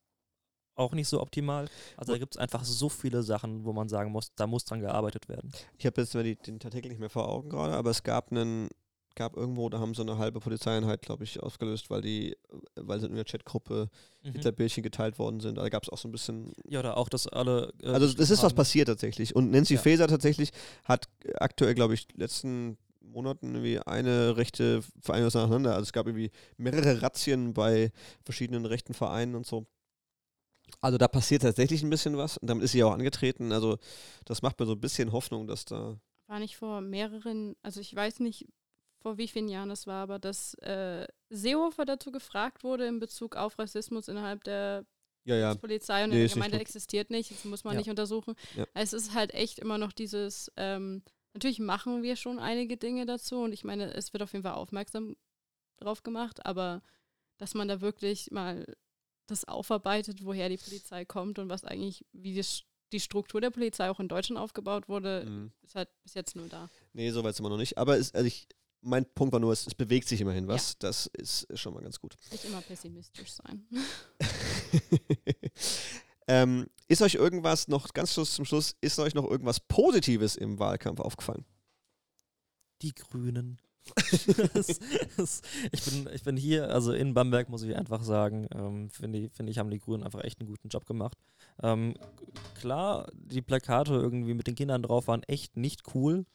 [0.75, 1.67] auch nicht so optimal.
[1.97, 4.79] Also da gibt es einfach so viele Sachen, wo man sagen muss, da muss dran
[4.79, 5.51] gearbeitet werden.
[5.77, 8.69] Ich habe jetzt die, den Artikel nicht mehr vor Augen gerade, aber es gab einen
[9.15, 12.37] gab irgendwo, da haben so eine halbe Polizeieinheit, glaube ich, ausgelöst, weil die,
[12.75, 13.89] weil sie in der Chatgruppe
[14.23, 14.33] Mhm.
[14.33, 15.55] Hitlerbildchen geteilt worden sind.
[15.57, 16.53] Da gab es auch so ein bisschen.
[16.67, 17.73] Ja, oder auch, dass alle.
[17.81, 19.35] äh, Also es ist was passiert tatsächlich.
[19.35, 19.79] Und Nancy Ja.
[19.81, 20.51] Faeser tatsächlich
[20.85, 25.71] hat aktuell, glaube ich, letzten Monaten irgendwie eine rechte Vereinigung nacheinander.
[25.71, 27.91] Also es gab irgendwie mehrere Razzien bei
[28.23, 29.65] verschiedenen rechten Vereinen und so.
[30.79, 33.51] Also da passiert tatsächlich ein bisschen was und damit ist sie auch angetreten.
[33.51, 33.77] Also
[34.25, 35.99] das macht mir so ein bisschen Hoffnung, dass da.
[36.27, 38.47] War nicht vor mehreren, also ich weiß nicht,
[39.01, 43.35] vor wie vielen Jahren das war, aber dass äh, Seehofer dazu gefragt wurde in Bezug
[43.35, 44.85] auf Rassismus innerhalb der
[45.25, 45.55] Ja, ja.
[45.55, 47.79] Polizei und Nee, in ist der Gemeinde existiert nicht, das muss man Ja.
[47.79, 48.35] nicht untersuchen.
[48.73, 53.37] Es ist halt echt immer noch dieses, ähm, natürlich machen wir schon einige Dinge dazu
[53.43, 55.15] und ich meine, es wird auf jeden Fall aufmerksam
[55.77, 56.81] drauf gemacht, aber
[57.37, 58.65] dass man da wirklich mal
[59.27, 62.45] das aufarbeitet, woher die Polizei kommt und was eigentlich, wie die,
[62.91, 65.51] die Struktur der Polizei auch in Deutschland aufgebaut wurde, Mhm.
[65.63, 66.69] ist halt bis jetzt nur da.
[66.93, 67.77] Nee, so weit sind wir noch nicht.
[67.77, 68.47] Aber es, also ich,
[68.81, 70.77] mein Punkt war nur, es, es bewegt sich immerhin was.
[70.77, 72.15] Das ist schon mal ganz gut.
[72.31, 73.65] Nicht immer pessimistisch sein.
[76.27, 80.59] ähm, ist euch irgendwas noch, ganz Schluss zum Schluss, ist euch noch irgendwas Positives im
[80.59, 81.45] Wahlkampf aufgefallen?
[82.81, 83.61] Die Grünen.
[84.53, 84.79] das,
[85.17, 89.19] das, ich, bin, ich bin hier, also in Bamberg muss ich einfach sagen, ähm, finde
[89.19, 91.17] ich, finde ich, haben die Grünen einfach echt einen guten Job gemacht.
[91.63, 91.95] Ähm,
[92.53, 96.25] klar, die Plakate irgendwie mit den Kindern drauf waren echt nicht cool.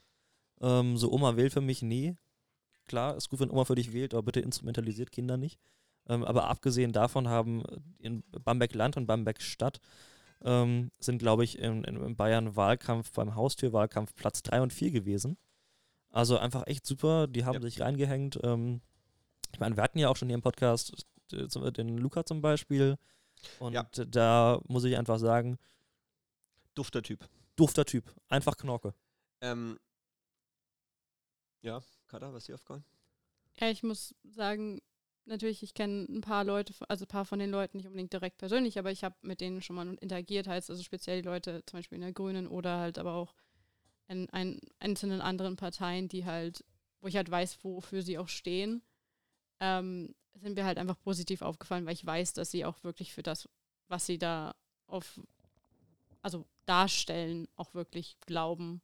[0.61, 2.17] Ähm, so Oma wählt für mich, nee.
[2.87, 5.59] Klar, ist gut, wenn Oma für dich wählt, aber bitte instrumentalisiert Kinder nicht.
[6.09, 7.63] Ähm, aber abgesehen davon haben
[7.99, 9.81] in Bamberg Land und Bamberg Stadt
[10.45, 15.37] ähm, sind, glaube ich, in, in, Bayern Wahlkampf beim Haustürwahlkampf Platz 3 und 4 gewesen.
[16.11, 17.27] Also einfach echt super.
[17.27, 17.61] Die haben Ja.
[17.63, 18.39] sich reingehängt.
[18.45, 18.81] Ähm,
[19.53, 20.93] ich meine, wir hatten ja auch schon hier im Podcast
[21.33, 22.97] äh, zum- den Luca zum Beispiel.
[23.59, 23.83] Und Ja.
[24.07, 25.59] da muss ich einfach sagen,
[26.75, 27.29] Dufter Typ.
[27.57, 28.15] dufter Typ.
[28.29, 28.95] Einfach Knorke.
[29.41, 29.79] Ähm,
[31.63, 32.85] ja, Kada, was ist dir aufgefallen?
[33.59, 34.81] Ja, ich muss sagen,
[35.25, 38.39] natürlich, ich kenne ein paar Leute, also ein paar von den Leuten nicht unbedingt direkt
[38.39, 41.79] persönlich, aber ich habe mit denen schon mal interagiert, heißt also speziell die Leute zum
[41.79, 43.35] Beispiel in der Grünen oder halt aber auch
[44.09, 46.65] in, ein, einzelnen anderen Parteien, die halt,
[47.01, 48.83] wo ich halt weiß, wofür sie auch stehen,
[49.61, 53.23] ähm, sind mir halt einfach positiv aufgefallen, weil ich weiß, dass sie auch wirklich für
[53.23, 53.49] das,
[53.89, 54.55] was sie da
[54.87, 55.21] auf,
[56.23, 58.83] also darstellen, auch wirklich glauben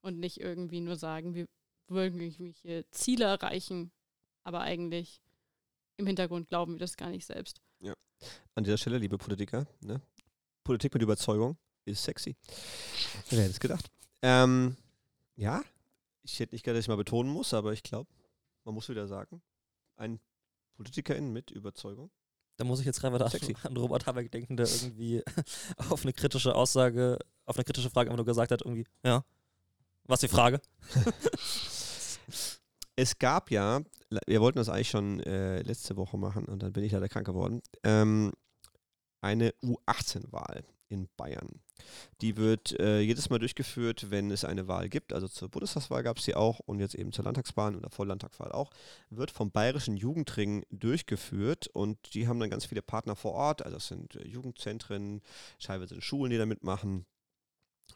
[0.00, 1.48] und nicht irgendwie nur sagen, wir
[1.88, 3.92] irgendwelche Ziele erreichen,
[4.44, 5.20] aber eigentlich
[5.96, 7.60] im Hintergrund glauben wir das gar nicht selbst.
[8.54, 10.00] An dieser Stelle, liebe Politiker, ne?
[10.64, 12.36] Politik mit Überzeugung ist sexy.
[13.30, 13.90] Wer hätte es gedacht?
[14.20, 14.76] Ähm,
[15.36, 15.62] ja,
[16.22, 18.10] ich hätte nicht gedacht, dass ich mal betonen muss, aber ich glaube,
[18.64, 19.42] man muss wieder sagen,
[19.96, 20.20] ein
[20.74, 22.10] Politikerin mit Überzeugung.
[22.58, 23.56] Da muss ich jetzt gerade Sexy.
[23.62, 25.22] an, an Robert Habeck denken, der irgendwie
[25.88, 29.24] auf eine kritische Aussage, auf eine kritische Frage einfach nur gesagt hat, irgendwie, ja,
[30.04, 30.60] was ist die Frage?
[32.96, 33.80] Es gab ja,
[34.26, 37.26] wir wollten das eigentlich schon äh, letzte Woche machen und dann bin ich leider krank
[37.26, 38.32] geworden, ähm,
[39.22, 41.48] eine U18-Wahl in Bayern.
[42.20, 45.12] Die wird äh, jedes Mal durchgeführt, wenn es eine Wahl gibt.
[45.12, 48.70] Also zur Bundestagswahl gab es sie auch und jetzt eben zur Landtagswahl oder Volllandtagswahl auch.
[49.08, 53.64] Wird vom Bayerischen Jugendring durchgeführt und die haben dann ganz viele Partner vor Ort.
[53.64, 55.22] Also es sind äh, Jugendzentren,
[55.60, 57.06] teilweise sind Schulen, die da mitmachen,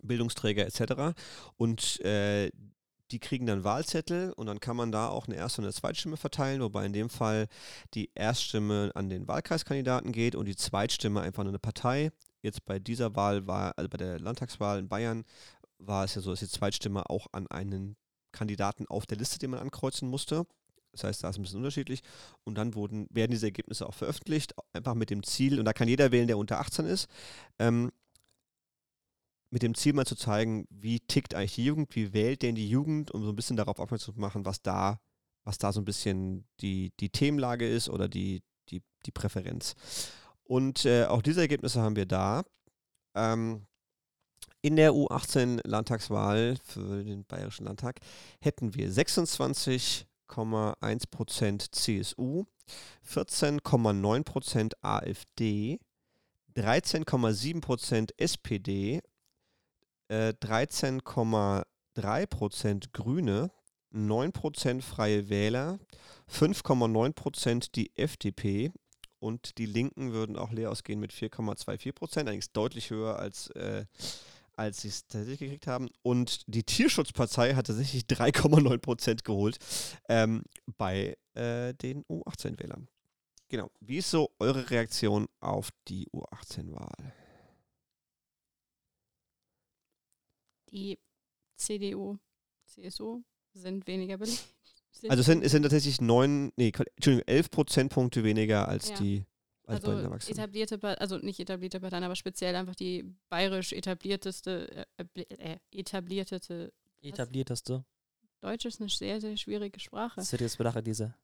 [0.02, 1.16] Bildungsträger etc.
[1.56, 2.50] Und äh,
[3.10, 6.16] die kriegen dann Wahlzettel und dann kann man da auch eine Erst- und eine Zweitstimme
[6.16, 7.46] verteilen, wobei in dem Fall
[7.94, 12.10] die Erststimme an den Wahlkreiskandidaten geht und die Zweitstimme einfach an eine Partei.
[12.42, 15.24] Jetzt bei dieser Wahl war, also bei der Landtagswahl in Bayern,
[15.78, 17.96] war es ja so, dass die Zweitstimme auch an einen
[18.32, 20.46] Kandidaten auf der Liste, den man ankreuzen musste.
[20.92, 22.02] Das heißt, da ist ein bisschen unterschiedlich.
[22.44, 25.88] Und dann wurden, werden diese Ergebnisse auch veröffentlicht, einfach mit dem Ziel, und da kann
[25.88, 27.08] jeder wählen, der unter 18 ist,
[27.58, 27.92] ähm,
[29.50, 32.68] mit dem Ziel mal zu zeigen, wie tickt eigentlich die Jugend, wie wählt denn die
[32.68, 35.00] Jugend, um so ein bisschen darauf aufmerksam zu machen, was da,
[35.44, 39.74] was da so ein bisschen die, die Themenlage ist oder die, die, die Präferenz.
[40.44, 42.44] Und äh, auch diese Ergebnisse haben wir da.
[43.14, 43.66] Ähm,
[44.62, 48.00] in der U18-Landtagswahl für den Bayerischen Landtag
[48.40, 52.46] hätten wir 26,1% CSU,
[53.08, 55.78] 14,9% AfD,
[56.56, 59.02] 13,7% SPD,
[60.08, 63.50] äh, 13,3% Grüne,
[63.92, 65.80] 9% Freie Wähler,
[66.30, 68.70] 5,9% die FDP
[69.18, 73.86] und die Linken würden auch leer ausgehen mit 4,24%, allerdings deutlich höher als, äh,
[74.52, 75.88] als sie es tatsächlich gekriegt haben.
[76.02, 79.58] Und die Tierschutzpartei hat tatsächlich 3,9% geholt
[80.08, 80.44] ähm,
[80.76, 82.88] bei äh, den U18-Wählern.
[83.48, 83.70] Genau.
[83.80, 87.12] Wie ist so eure Reaktion auf die U18-Wahl?
[90.76, 90.98] Die
[91.56, 92.18] CDU,
[92.66, 93.22] CSU
[93.54, 94.44] sind weniger beliebt.
[95.08, 98.96] Also es sind, es sind tatsächlich neun, nee, Entschuldigung, elf Prozentpunkte weniger als Ja.
[98.96, 99.26] die
[99.66, 100.38] als bei den also Erwachsenen.
[100.38, 106.72] etablierte, also nicht etablierte Parteien, aber speziell einfach die bayerisch etablierteste, äh, äh, etabliertete,
[107.02, 107.84] Etablierteste.
[108.40, 110.22] Deutsch ist eine sehr, sehr schwierige Sprache.
[110.22, 111.14] Serious Belacher diese.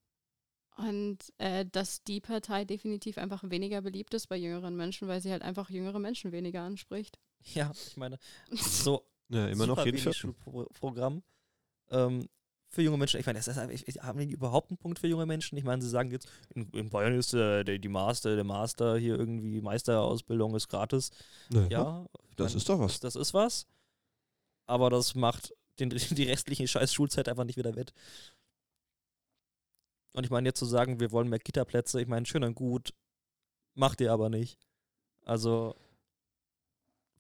[0.77, 5.31] Und äh, dass die Partei definitiv einfach weniger beliebt ist bei jüngeren Menschen, weil sie
[5.31, 7.19] halt einfach jüngere Menschen weniger anspricht.
[7.55, 8.19] Ja, ich meine,
[8.51, 10.35] so ja, immer noch jeden vierten.
[10.45, 11.23] Schulprogramm
[11.91, 12.29] ähm,
[12.69, 13.21] für junge Menschen.
[13.21, 15.59] Ich meine, das ist, ich, ich, haben die überhaupt einen Punkt für junge Menschen?
[15.59, 18.97] Ich meine, sie sagen jetzt, in, in Bayern ist äh, der, die Master, der Master
[18.97, 21.11] hier irgendwie Meisterausbildung ist gratis.
[21.51, 22.07] Ja, Ja,
[22.37, 23.01] das mein, ist doch was.
[23.01, 23.67] Das, das ist was.
[24.67, 27.93] Aber das macht den, die restliche scheiß Schulzeit einfach nicht wieder wett.
[30.15, 32.93] Und ich meine, jetzt zu sagen, wir wollen mehr Kita-Plätze, ich meine, schön und gut,
[33.75, 34.59] macht ihr aber nicht.
[35.25, 35.75] Also,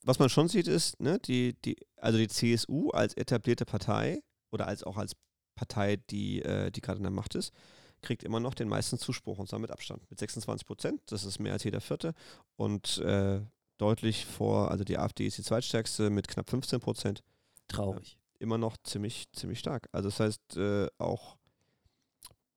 [0.05, 4.66] Was man schon sieht, ist, ne, die, die, also die CSU als etablierte Partei oder
[4.66, 5.12] als auch als
[5.55, 7.53] Partei, die, äh, die gerade in der Macht ist,
[8.00, 10.09] kriegt immer noch den meisten Zuspruch und zwar mit Abstand.
[10.11, 12.14] Mit 26 Prozent, das ist mehr als jeder vierte.
[12.57, 13.40] Und äh,
[13.78, 17.22] deutlich vor, also die AfD ist die zweitstärkste mit knapp 15 Prozent.
[17.68, 18.18] traurig.
[18.38, 19.88] immer noch ziemlich, ziemlich stark.
[19.92, 21.36] Also das heißt, äh, auch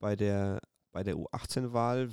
[0.00, 2.10] bei der, bei der U18-Wahl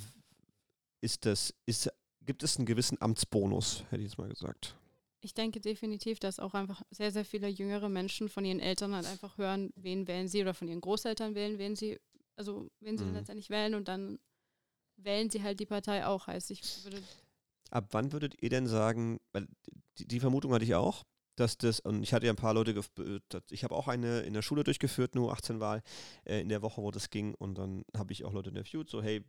[1.01, 4.75] ist das, ist, gibt es einen gewissen Amtsbonus, hätte ich jetzt mal gesagt.
[5.24, 9.05] Ich denke definitiv, dass auch einfach sehr, sehr viele jüngere Menschen von ihren Eltern halt
[9.05, 11.97] einfach hören, wen wählen sie oder von ihren Großeltern wählen, wen sie,
[12.36, 13.13] also wen sie Mhm.
[13.13, 14.19] letztendlich wählen und dann
[14.97, 16.28] wählen sie halt die Partei auch.
[16.28, 17.01] Heißt, ich würde
[17.71, 19.47] Ab wann würdet ihr denn sagen, weil
[19.97, 21.03] die, die Vermutung hatte ich auch,
[21.38, 23.19] dass das, und ich hatte ja ein paar Leute, äh,
[23.49, 25.82] ich habe auch eine in der Schule durchgeführt, nur 18-Wahl,
[26.26, 29.01] äh, in der Woche, wo das ging, und dann habe ich auch Leute interviewt, so,
[29.01, 29.24] hey,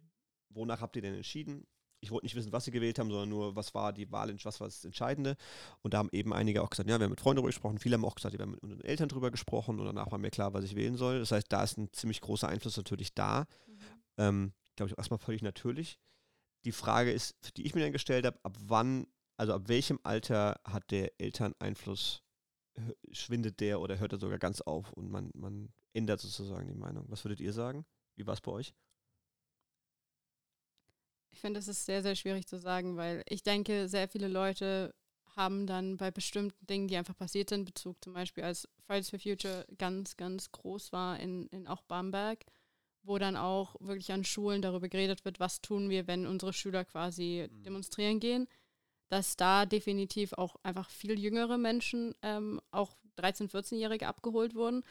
[0.51, 1.67] wonach habt ihr denn entschieden?
[2.05, 4.61] Ich wollte nicht wissen, was sie gewählt haben, sondern nur, was war die Wahl, was
[4.61, 5.37] war das Entscheidende.
[5.83, 7.95] Und da haben eben einige auch gesagt, ja, wir haben mit Freunden darüber gesprochen, viele
[7.95, 10.53] haben auch gesagt, wir haben mit unseren Eltern darüber gesprochen und danach war mir klar,
[10.55, 11.19] was ich wählen soll.
[11.19, 13.47] Das heißt, da ist ein ziemlich großer Einfluss natürlich da.
[14.19, 15.99] Ähm, Glaube ich auch erstmal völlig natürlich.
[16.65, 20.61] Die Frage ist, die ich mir dann gestellt habe, ab wann, also ab welchem Alter
[20.65, 22.23] hat der Elterneinfluss,
[22.79, 26.75] hö- schwindet der oder hört er sogar ganz auf und man, man ändert sozusagen die
[26.75, 27.05] Meinung.
[27.09, 27.85] Was würdet ihr sagen?
[28.17, 28.75] Wie war es bei euch?
[31.35, 34.95] Ich finde, das ist sehr, sehr schwierig zu sagen, weil ich denke, sehr viele Leute
[35.35, 39.19] haben dann bei bestimmten Dingen, die einfach passiert sind, Bezug zum Beispiel als Fridays for
[39.19, 42.45] Future ganz, ganz groß war in, in auch Bamberg,
[43.03, 46.85] wo dann auch wirklich an Schulen darüber geredet wird, was tun wir, wenn unsere Schüler
[46.85, 47.65] quasi Mhm.
[47.65, 48.47] demonstrieren gehen,
[49.09, 54.85] dass da definitiv auch einfach viel jüngere Menschen, ähm, auch 13-, 14-Jährige abgeholt wurden.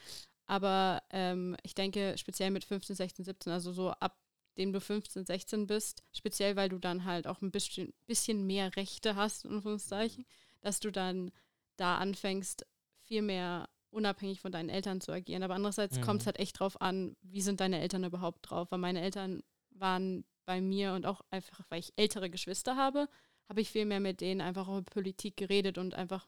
[0.45, 4.17] Aber ähm, ich denke, speziell mit 15, 16, 17, also so ab
[4.57, 8.75] dem du 15, 16 bist, speziell weil du dann halt auch ein bisschen, bisschen mehr
[8.75, 10.25] Rechte hast, in Anführungszeichen,
[10.61, 11.31] dass du dann
[11.75, 12.65] da anfängst,
[13.01, 15.43] viel mehr unabhängig von deinen Eltern zu agieren.
[15.43, 16.01] Aber andererseits Mhm.
[16.01, 18.71] kommt es halt echt drauf an, wie sind deine Eltern überhaupt drauf.
[18.71, 23.07] Weil meine Eltern waren bei mir und auch einfach, weil ich ältere Geschwister habe,
[23.49, 26.27] habe ich viel mehr mit denen einfach über Politik geredet und einfach,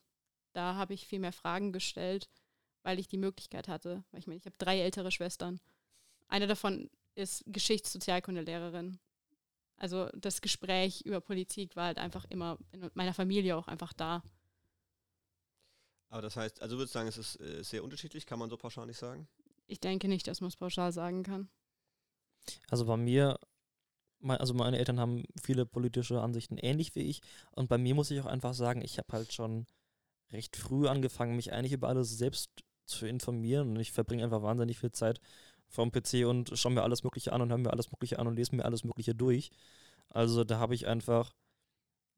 [0.54, 2.30] da habe ich viel mehr Fragen gestellt,
[2.84, 4.04] weil ich die Möglichkeit hatte.
[4.12, 5.60] Weil ich meine, ich habe drei ältere Schwestern.
[6.28, 9.00] Eine davon ist Geschichtssozialkundelehrerin.
[9.78, 14.24] Also das Gespräch über Politik war halt einfach immer in meiner Familie auch einfach da.
[16.10, 18.58] Aber das heißt, also würdest du sagen, es ist äh, sehr unterschiedlich, kann man so
[18.58, 19.28] pauschal nicht sagen?
[19.68, 21.50] Ich denke nicht, dass man es pauschal sagen kann.
[22.70, 23.40] Also bei mir,
[24.20, 27.22] mein, also meine Eltern haben viele politische Ansichten ähnlich wie ich.
[27.52, 29.66] Und bei mir muss ich auch einfach sagen, ich habe halt schon
[30.32, 33.72] recht früh angefangen, mich eigentlich über alles selbst zu informieren.
[33.72, 35.20] Und ich verbringe einfach wahnsinnig viel Zeit
[35.68, 38.36] vorm PC und schaue mir alles Mögliche an und höre mir alles Mögliche an und
[38.36, 39.52] lese mir alles Mögliche durch.
[40.10, 41.32] Also da habe ich einfach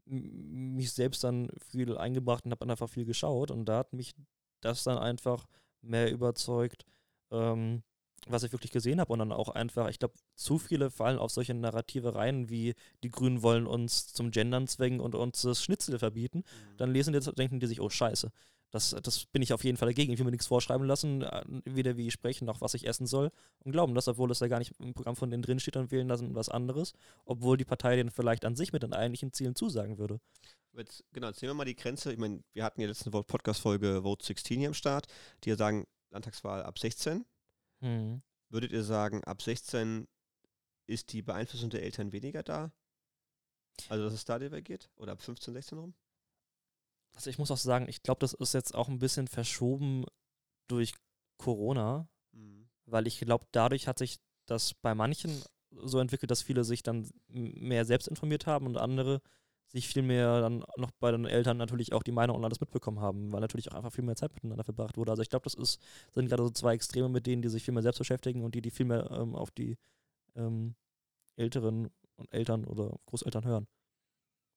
[0.06, 3.52] mich selbst dann viel eingebracht und habe einfach viel geschaut.
[3.52, 4.14] Und da hat mich
[4.62, 5.48] das dann einfach
[5.82, 6.86] mehr überzeugt,
[7.32, 7.84] ähm,
[8.28, 11.32] was ich wirklich gesehen habe und dann auch einfach, ich glaube, zu viele fallen auf
[11.32, 12.74] solche Narrative rein, wie
[13.04, 16.44] die Grünen wollen uns zum Gendern zwängen und uns das Schnitzel verbieten.
[16.78, 18.32] Dann lesen die denken die sich, oh Scheiße,
[18.78, 20.14] das, das bin ich auf jeden Fall dagegen.
[20.14, 23.08] Ich will mir nichts vorschreiben lassen, äh, weder wie ich spreche noch was ich essen
[23.08, 25.76] soll und glauben das, obwohl es ja gar nicht im Programm von denen drin steht
[25.78, 26.94] und wählen lassen was anderes,
[27.26, 30.20] obwohl die Partei denen vielleicht an sich mit den eigentlichen Zielen zusagen würde.
[30.74, 32.12] Jetzt, genau, jetzt nehmen wir mal die Grenze.
[32.12, 35.08] Ich meine, wir hatten ja letzte Podcast-Folge Vote 16 hier am Start,
[35.44, 37.26] die ja sagen, Landtagswahl ab 16.
[37.80, 38.22] Hm.
[38.50, 40.08] Würdet ihr sagen, ab 16
[40.86, 42.72] ist die Beeinflussung der Eltern weniger da?
[43.90, 44.90] Also, dass es da divergiert?
[44.96, 45.94] Oder ab 15, 16 rum?
[47.16, 50.06] Also ich muss auch sagen, ich glaube, das ist jetzt auch ein bisschen verschoben
[50.68, 50.94] durch
[51.38, 52.68] Corona, Mhm.
[52.86, 55.42] weil ich glaube, dadurch hat sich das bei manchen
[55.72, 59.22] so entwickelt, dass viele sich dann mehr selbst informiert haben und andere
[59.70, 63.02] sich viel mehr dann noch bei den Eltern natürlich auch die Meinung und alles mitbekommen
[63.02, 65.12] haben, weil natürlich auch einfach viel mehr Zeit miteinander verbracht wurde.
[65.12, 65.82] Also ich glaube, das ist,
[66.14, 68.62] sind gerade so zwei Extreme mit denen, die sich viel mehr selbst beschäftigen und die,
[68.62, 69.78] die viel mehr ähm, auf die
[70.36, 70.76] ähm,
[71.36, 73.68] Älteren und Eltern oder Großeltern hören.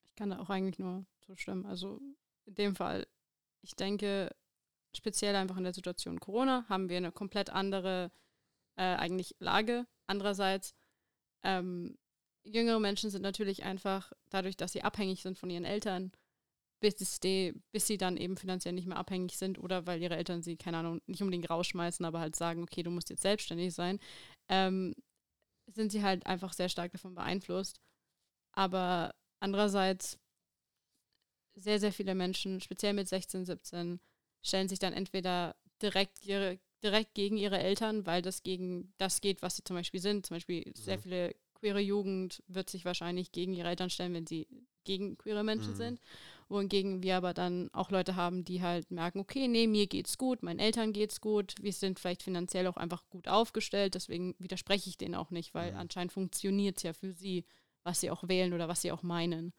[0.04, 1.66] Ich kann da auch eigentlich nur zustimmen.
[1.66, 2.00] Also
[2.50, 3.06] in dem Fall,
[3.62, 4.34] ich denke,
[4.96, 8.10] speziell einfach in der Situation Corona haben wir eine komplett andere
[8.76, 9.86] äh, eigentlich Lage.
[10.08, 10.74] Andererseits
[11.44, 11.96] ähm,
[12.44, 16.12] jüngere Menschen sind natürlich einfach dadurch, dass sie abhängig sind von ihren Eltern,
[16.80, 20.42] bis, die, bis sie dann eben finanziell nicht mehr abhängig sind oder weil ihre Eltern
[20.42, 24.00] sie, keine Ahnung, nicht unbedingt rausschmeißen, aber halt sagen, okay, du musst jetzt selbstständig sein,
[24.48, 24.94] ähm,
[25.66, 27.80] sind sie halt einfach sehr stark davon beeinflusst.
[28.52, 30.18] Aber andererseits,
[31.54, 34.00] sehr, sehr viele Menschen, speziell mit 16, 17,
[34.42, 39.42] stellen sich dann entweder direkt ihre direkt gegen ihre Eltern, weil das gegen das geht,
[39.42, 40.26] was sie zum Beispiel sind.
[40.26, 41.02] Zum Beispiel sehr mhm.
[41.02, 44.46] viele queere Jugend wird sich wahrscheinlich gegen ihre Eltern stellen, wenn sie
[44.84, 45.76] gegen queere Menschen mhm.
[45.76, 46.00] sind.
[46.48, 50.42] Wohingegen wir aber dann auch Leute haben, die halt merken, okay, nee, mir geht's gut,
[50.42, 54.98] meinen Eltern geht's gut, wir sind vielleicht finanziell auch einfach gut aufgestellt, deswegen widerspreche ich
[54.98, 55.78] denen auch nicht, weil mhm.
[55.78, 57.44] anscheinend funktioniert es ja für sie,
[57.84, 59.52] was sie auch wählen oder was sie auch meinen.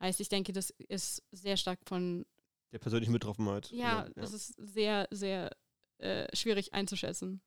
[0.00, 2.24] Heißt, ich denke, das ist sehr stark von
[2.72, 3.70] der persönlichen Betroffenheit.
[3.70, 5.50] Ja, ja, das ist sehr, sehr
[5.98, 7.42] äh, schwierig einzuschätzen.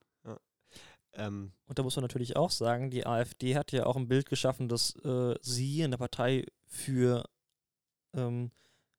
[1.16, 4.28] Ähm, und da muss man natürlich auch sagen, die AfD hat ja auch ein Bild
[4.28, 7.24] geschaffen, dass äh, sie in der Partei für
[8.16, 8.52] ähm,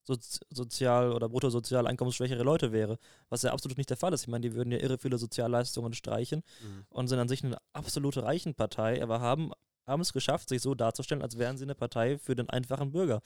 [0.04, 0.16] so,
[0.50, 2.98] sozial- oder bruttosozial einkommensschwächere Leute wäre,
[3.30, 4.22] was ja absolut nicht der Fall ist.
[4.22, 6.86] Ich meine, die würden ja irre viele Sozialleistungen streichen mhm.
[6.90, 9.50] und sind an sich eine absolute Reichenpartei, aber haben
[9.86, 13.20] haben es geschafft, sich so darzustellen, als wären sie eine Partei für den einfachen Bürger.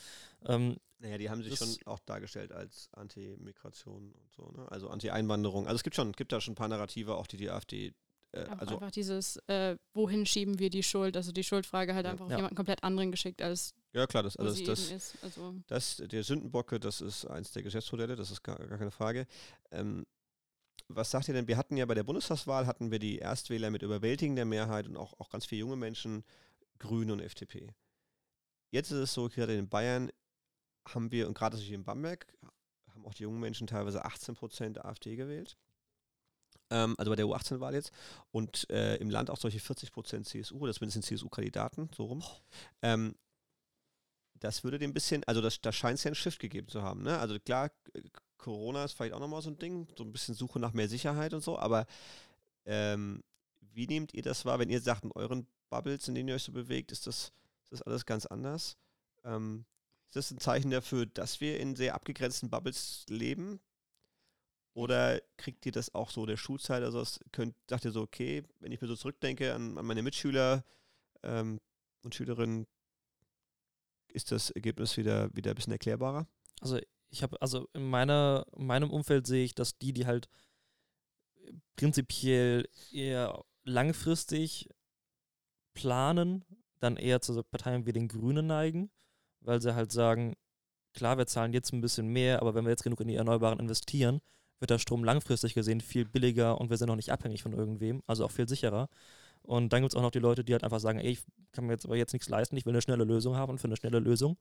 [0.46, 4.70] Ähm, naja, die haben sich schon auch dargestellt als Anti-Migration und so, ne?
[4.70, 5.66] also Anti-Einwanderung.
[5.66, 7.94] Also es gibt schon, gibt da schon ein paar Narrative, auch die die AfD
[8.32, 11.16] äh, also einfach dieses, äh, wohin schieben wir die Schuld?
[11.16, 12.36] Also die Schuldfrage halt ja, einfach auf ja.
[12.36, 13.74] jemanden komplett anderen geschickt als.
[13.94, 18.16] Ja, klar, das, also das, das, also das, der Sündenbocke, das ist eins der Geschäftsmodelle,
[18.16, 19.26] das ist gar, gar keine Frage.
[19.70, 20.04] Ähm,
[20.88, 21.48] was sagt ihr denn?
[21.48, 25.18] Wir hatten ja bei der Bundestagswahl hatten wir die Erstwähler mit überwältigender Mehrheit und auch,
[25.18, 26.24] auch ganz viele junge Menschen,
[26.78, 27.74] Grüne und FDP.
[28.70, 30.10] Jetzt ist es so, gerade in Bayern
[30.88, 32.26] haben wir, und gerade hier in Bamberg,
[32.92, 35.56] haben auch die jungen Menschen teilweise 18 Prozent AfD gewählt
[36.70, 37.92] ähm, also bei der U18-Wahl jetzt,
[38.30, 42.22] und äh, im Land auch solche 40 Prozent CSU, das sind CSU-Kandidaten, so rum.
[42.82, 43.14] Ähm,
[44.34, 47.02] das würde dem bisschen, also das, da scheint es ja einen Shift gegeben zu haben.
[47.02, 47.18] Ne?
[47.18, 47.70] Also klar,
[48.36, 51.34] Corona ist vielleicht auch nochmal so ein Ding, so ein bisschen Suche nach mehr Sicherheit
[51.34, 51.86] und so, aber
[52.66, 53.22] ähm,
[53.60, 56.44] wie nehmt ihr das wahr, wenn ihr sagt, in euren Bubbles, in denen ihr euch
[56.44, 58.76] so bewegt, ist das, ist das alles ganz anders?
[59.24, 59.64] Ähm,
[60.08, 63.60] ist das ein Zeichen dafür, dass wir in sehr abgegrenzten Bubbles leben?
[64.74, 66.82] Oder kriegt ihr das auch so der Schulzeit?
[66.82, 70.64] Also könnt, sagt ihr so, okay, wenn ich mir so zurückdenke an, an meine Mitschüler
[71.22, 71.60] ähm,
[72.02, 72.66] und Schülerinnen,
[74.08, 76.26] ist das Ergebnis wieder, wieder ein bisschen erklärbarer?
[76.60, 76.78] Also
[77.10, 80.28] ich habe, also in meiner, in meinem Umfeld sehe ich, dass die, die halt
[81.76, 84.68] prinzipiell eher langfristig
[85.78, 86.44] planen,
[86.80, 88.90] dann eher zu Parteien wie den Grünen neigen,
[89.40, 90.34] weil sie halt sagen,
[90.92, 93.60] klar, wir zahlen jetzt ein bisschen mehr, aber wenn wir jetzt genug in die Erneuerbaren
[93.60, 94.20] investieren,
[94.58, 98.02] wird der Strom langfristig gesehen viel billiger und wir sind noch nicht abhängig von irgendwem,
[98.08, 98.88] also auch viel sicherer.
[99.42, 101.22] Und dann gibt es auch noch die Leute, die halt einfach sagen, ey, ich
[101.52, 103.68] kann mir jetzt aber jetzt nichts leisten, ich will eine schnelle Lösung haben und für
[103.68, 104.36] eine schnelle Lösung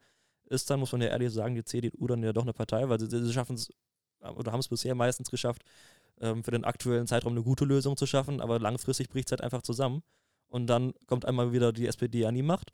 [0.50, 3.00] ist dann, muss man ja ehrlich sagen, die CDU dann ja doch eine Partei, weil
[3.00, 3.70] sie, sie schaffen es,
[4.22, 5.64] oder haben es bisher meistens geschafft,
[6.20, 9.42] ähm, für den aktuellen Zeitraum eine gute Lösung zu schaffen, aber langfristig bricht es halt
[9.42, 10.02] einfach zusammen.
[10.48, 12.72] Und dann kommt einmal wieder die SPD an die Macht.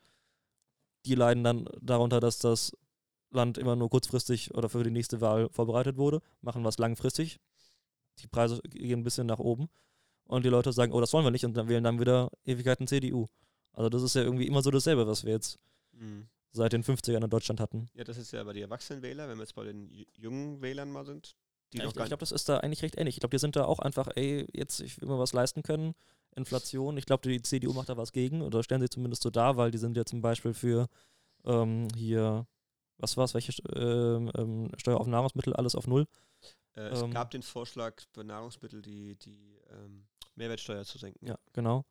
[1.05, 2.77] Die leiden dann darunter, dass das
[3.31, 7.39] Land immer nur kurzfristig oder für die nächste Wahl vorbereitet wurde, machen was langfristig.
[8.19, 9.69] Die Preise gehen ein bisschen nach oben.
[10.25, 12.87] Und die Leute sagen, oh, das wollen wir nicht und dann wählen dann wieder Ewigkeiten
[12.87, 13.27] CDU.
[13.73, 15.59] Also das ist ja irgendwie immer so dasselbe, was wir jetzt
[15.91, 16.27] mhm.
[16.51, 17.87] seit den 50ern in Deutschland hatten.
[17.93, 21.05] Ja, das ist ja bei den Erwachsenenwählern, wenn wir jetzt bei den jungen Wählern mal
[21.05, 21.35] sind.
[21.73, 23.15] Die ja, ich, ich glaube, das ist da eigentlich recht ähnlich.
[23.15, 25.95] Ich glaube, die sind da auch einfach, ey, jetzt, ich will mir was leisten können.
[26.35, 29.57] Inflation, ich glaube, die CDU macht da was gegen oder stellen sie zumindest so dar,
[29.57, 30.87] weil die sind ja zum Beispiel für
[31.45, 32.47] ähm, hier
[32.97, 36.07] was war es, welche ähm, ähm, Steuer auf Nahrungsmittel, alles auf Null.
[36.75, 40.05] Äh, es ähm, gab den Vorschlag, für Nahrungsmittel die, die ähm,
[40.35, 41.25] Mehrwertsteuer zu senken.
[41.25, 41.85] Ja, genau.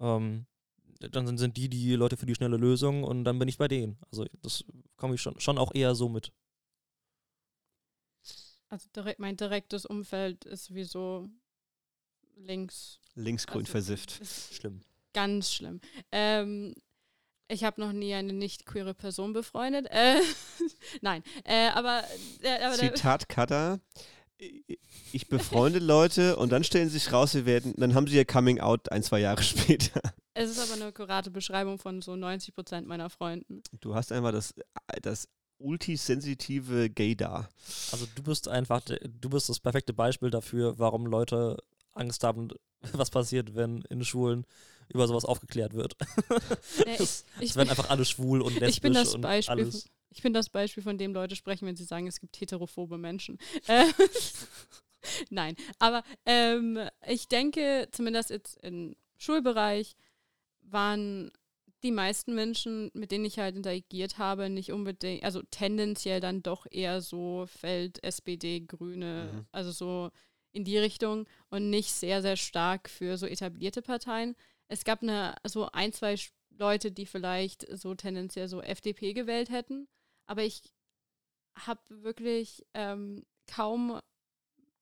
[0.00, 0.46] Ähm,
[0.98, 3.68] dann sind, sind die die Leute für die schnelle Lösung und dann bin ich bei
[3.68, 3.98] denen.
[4.10, 4.64] Also das
[4.96, 6.32] komme ich schon, schon auch eher so mit.
[8.68, 11.28] Also direkt, mein direktes Umfeld ist sowieso
[12.36, 13.00] links.
[13.14, 14.20] Linksgrün also versifft.
[14.52, 14.80] Schlimm.
[15.12, 15.80] Ganz schlimm.
[16.12, 16.74] Ähm,
[17.48, 19.86] ich habe noch nie eine nicht queere Person befreundet.
[19.90, 20.20] Äh,
[21.00, 22.04] nein, äh, aber,
[22.42, 23.80] äh, aber Zitat Cutter.
[25.12, 28.24] Ich befreunde Leute und dann stellen sie sich raus, sie werden, dann haben sie ihr
[28.24, 30.00] Coming Out ein, zwei Jahre später.
[30.32, 33.62] Es ist aber eine akkurate Beschreibung von so 90 Prozent meiner Freunden.
[33.80, 34.54] Du hast einfach das,
[35.02, 35.28] das
[35.58, 37.48] ultisensitive Gaydar.
[37.92, 41.58] Also du bist einfach, du bist das perfekte Beispiel dafür, warum Leute
[41.92, 42.48] Angst haben,
[42.92, 44.46] was passiert, wenn in Schulen
[44.88, 45.94] über sowas aufgeklärt wird.
[46.84, 49.52] Nee, es ich, werden einfach alle schwul und lesbisch ich bin das und Beispiel.
[49.52, 49.88] alles.
[50.12, 53.38] Ich bin das Beispiel, von dem Leute sprechen, wenn sie sagen, es gibt heterophobe Menschen.
[53.68, 53.84] Äh,
[55.30, 59.96] Nein, aber ähm, ich denke, zumindest jetzt im Schulbereich
[60.62, 61.30] waren
[61.82, 66.66] die meisten Menschen, mit denen ich halt interagiert habe, nicht unbedingt, also tendenziell dann doch
[66.70, 69.46] eher so Feld, SPD, Grüne, Mhm.
[69.52, 70.10] also so
[70.52, 74.36] in die Richtung und nicht sehr, sehr stark für so etablierte Parteien.
[74.68, 76.16] Es gab eine, so ein, zwei
[76.50, 79.88] Leute, die vielleicht so tendenziell so FDP gewählt hätten,
[80.26, 80.62] aber ich
[81.66, 84.00] habe wirklich ähm, kaum,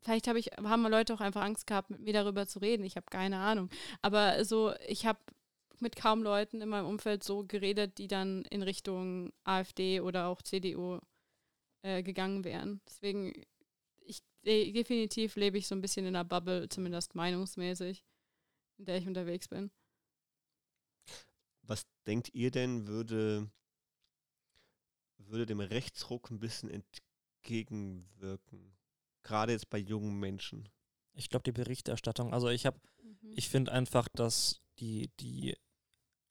[0.01, 2.85] vielleicht habe ich, haben Leute auch einfach Angst gehabt, mit mir darüber zu reden.
[2.85, 3.71] Ich habe keine Ahnung.
[4.03, 5.19] Aber so, ich habe
[5.81, 10.43] mit kaum Leuten in meinem Umfeld so geredet, die dann in Richtung AfD oder auch
[10.43, 10.99] CDU
[11.83, 12.81] äh, gegangen wären.
[12.87, 13.33] Deswegen,
[14.49, 18.05] de definitiv lebe ich so ein bisschen in einer Bubble, zumindest meinungsmäßig,
[18.79, 19.71] in der ich unterwegs bin.
[21.63, 23.51] Was denkt ihr denn, würde,
[25.19, 28.77] würde dem Rechtsruck ein bisschen entgegenwirken?
[29.23, 30.69] Gerade jetzt bei jungen Menschen.
[31.15, 32.81] Ich glaube, die Berichterstattung, also ich habe
[33.23, 33.33] Mhm.
[33.37, 35.57] Ich finde einfach, dass die, die,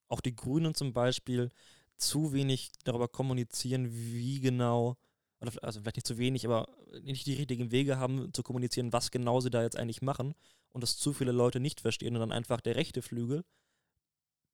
[0.07, 1.51] auch die Grünen zum Beispiel
[1.97, 4.97] zu wenig darüber kommunizieren, wie genau,
[5.39, 6.67] oder also vielleicht nicht zu wenig, aber
[7.01, 10.33] nicht die richtigen Wege haben zu kommunizieren, was genau sie da jetzt eigentlich machen
[10.69, 13.43] und das zu viele Leute nicht verstehen und dann einfach der rechte Flügel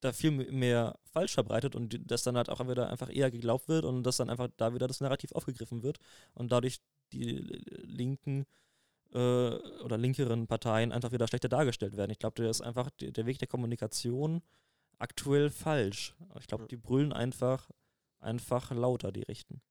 [0.01, 3.85] da viel mehr falsch verbreitet und das dann halt auch wieder einfach eher geglaubt wird
[3.85, 5.97] und dass dann einfach da wieder das Narrativ aufgegriffen wird
[6.33, 6.79] und dadurch
[7.13, 7.37] die
[7.83, 8.45] linken
[9.13, 12.11] äh, oder linkeren Parteien einfach wieder schlechter dargestellt werden.
[12.11, 14.41] Ich glaube, der ist einfach der Weg der Kommunikation
[14.97, 16.15] aktuell falsch.
[16.39, 17.69] Ich glaube, die brüllen einfach,
[18.19, 19.61] einfach lauter, die Richten.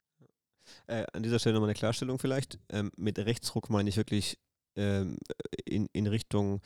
[0.86, 2.58] Äh, an dieser Stelle nochmal eine Klarstellung vielleicht.
[2.68, 4.38] Ähm, mit Rechtsruck meine ich wirklich
[4.76, 5.16] ähm,
[5.64, 6.60] in, in Richtung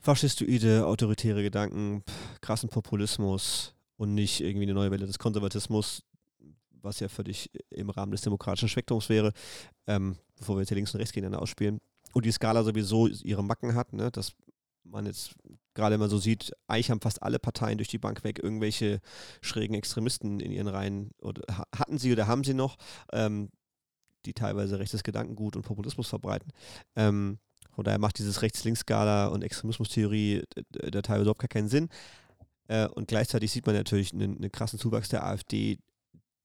[0.00, 2.02] faschistoide, autoritäre Gedanken,
[2.40, 6.02] krassen Populismus und nicht irgendwie eine neue Welle des Konservatismus,
[6.82, 9.32] was ja völlig im Rahmen des demokratischen Spektrums wäre,
[9.86, 11.78] ähm, bevor wir jetzt hier links und rechts gegeneinander ausspielen.
[12.12, 14.32] Und die Skala sowieso ihre Macken hat, ne, dass
[14.84, 15.34] man jetzt
[15.80, 19.00] gerade immer so sieht, eigentlich haben fast alle Parteien durch die Bank weg irgendwelche
[19.40, 22.76] schrägen Extremisten in ihren Reihen oder ha- hatten sie oder haben sie noch,
[23.12, 23.50] ähm,
[24.26, 26.52] die teilweise rechtes Gedankengut und Populismus verbreiten.
[26.94, 27.38] Ähm,
[27.72, 31.88] von daher macht dieses Rechts-Links-Skala und Extremismustheorie d- d- da teilweise überhaupt gar keinen Sinn.
[32.68, 35.78] Äh, und gleichzeitig sieht man natürlich einen, einen krassen Zuwachs der AfD,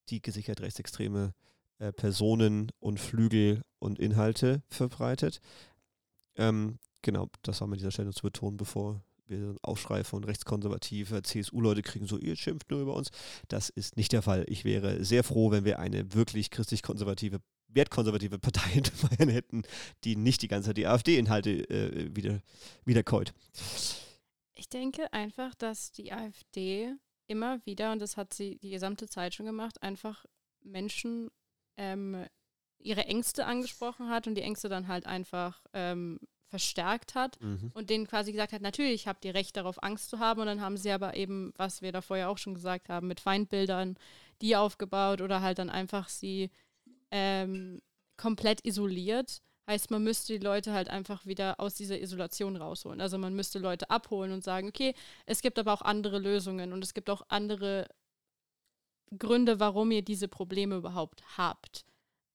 [0.10, 1.34] die gesichert rechtsextreme
[1.80, 5.42] äh, Personen und Flügel und Inhalte verbreitet.
[6.38, 10.24] Ähm, genau, das haben wir an dieser Stelle zu betonen, bevor wir einen Aufschrei von
[10.24, 13.10] rechtskonservative CSU-Leute kriegen, so ihr schimpft nur über uns.
[13.48, 14.46] Das ist nicht der Fall.
[14.48, 19.64] Ich wäre sehr froh, wenn wir eine wirklich christlich-konservative, wertkonservative Partei in Bayern hätten,
[20.04, 22.42] die nicht die ganze Zeit die AfD-Inhalte äh, wieder,
[22.86, 23.34] wiederkäut.
[24.56, 26.94] Ich denke einfach, dass die AfD
[27.28, 30.26] immer wieder, und das hat sie die gesamte Zeit schon gemacht, einfach
[30.64, 31.30] Menschen
[31.78, 32.26] ähm,
[32.80, 37.72] ihre Ängste angesprochen hat und die Ängste dann halt einfach ähm, verstärkt hat Mhm.
[37.74, 40.40] und denen quasi gesagt hat, natürlich habt ihr Recht darauf, Angst zu haben.
[40.42, 43.20] Und dann haben sie aber eben, was wir da vorher auch schon gesagt haben, mit
[43.20, 43.98] Feindbildern
[44.42, 46.52] die aufgebaut oder halt dann einfach sie
[47.12, 47.82] ähm,
[48.18, 49.42] komplett isoliert.
[49.68, 53.02] Heißt, man müsste die Leute halt einfach wieder aus dieser Isolation rausholen.
[53.02, 54.94] Also man müsste Leute abholen und sagen, okay,
[55.26, 57.88] es gibt aber auch andere Lösungen und es gibt auch andere
[59.18, 61.86] Gründe, warum ihr diese Probleme überhaupt habt.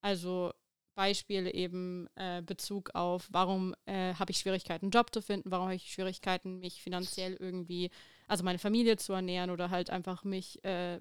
[0.01, 0.53] Also
[1.01, 5.65] Beispiel eben äh, Bezug auf, warum äh, habe ich Schwierigkeiten, einen Job zu finden, warum
[5.65, 7.89] habe ich Schwierigkeiten, mich finanziell irgendwie,
[8.29, 11.01] also meine Familie zu ernähren oder halt einfach mich äh,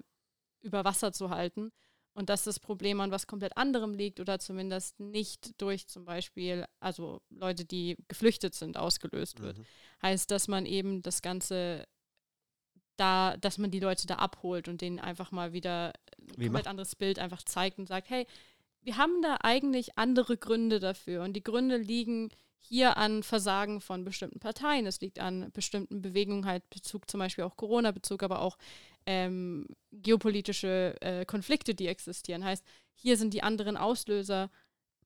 [0.62, 1.70] über Wasser zu halten.
[2.14, 6.64] Und dass das Problem an was komplett anderem liegt oder zumindest nicht durch zum Beispiel,
[6.80, 9.58] also Leute, die geflüchtet sind, ausgelöst wird.
[9.58, 9.66] Mhm.
[10.00, 11.86] Heißt, dass man eben das Ganze
[12.96, 16.66] da, dass man die Leute da abholt und denen einfach mal wieder ein Wie komplett
[16.66, 18.26] anderes Bild einfach zeigt und sagt, hey,
[18.82, 21.22] wir haben da eigentlich andere Gründe dafür.
[21.22, 24.86] Und die Gründe liegen hier an Versagen von bestimmten Parteien.
[24.86, 28.58] Es liegt an bestimmten Bewegungen, halt Bezug zum Beispiel auch Corona-Bezug, aber auch
[29.06, 32.44] ähm, geopolitische äh, Konflikte, die existieren.
[32.44, 32.64] Heißt,
[32.94, 34.50] hier sind die anderen Auslöser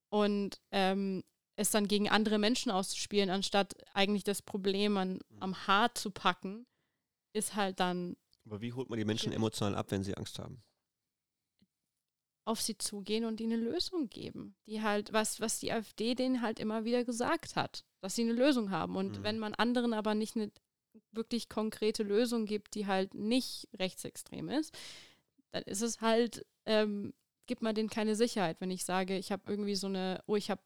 [0.08, 1.22] und ähm,
[1.56, 6.66] es dann gegen andere Menschen auszuspielen, anstatt eigentlich das Problem an, am Haar zu packen,
[7.32, 8.16] ist halt dann
[8.46, 10.62] Aber wie holt man die Menschen emotional ab, wenn sie Angst haben?
[12.44, 14.54] Auf sie zugehen und ihnen eine Lösung geben.
[14.66, 18.32] Die halt, was, was die AfD denen halt immer wieder gesagt hat, dass sie eine
[18.32, 18.96] Lösung haben.
[18.96, 19.22] Und Mhm.
[19.22, 20.50] wenn man anderen aber nicht eine
[21.12, 24.76] wirklich konkrete Lösung gibt, die halt nicht rechtsextrem ist,
[25.52, 27.12] dann ist es halt ähm,
[27.46, 30.50] gibt man denen keine Sicherheit, wenn ich sage, ich habe irgendwie so eine, oh, ich
[30.50, 30.62] habe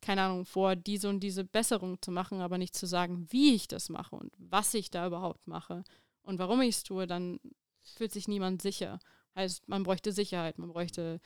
[0.00, 3.66] keine Ahnung, vor, diese und diese Besserung zu machen, aber nicht zu sagen, wie ich
[3.68, 5.84] das mache und was ich da überhaupt mache
[6.22, 7.38] und warum ich es tue, dann
[7.82, 8.98] fühlt sich niemand sicher.
[9.36, 11.20] Heißt, man bräuchte Sicherheit, man bräuchte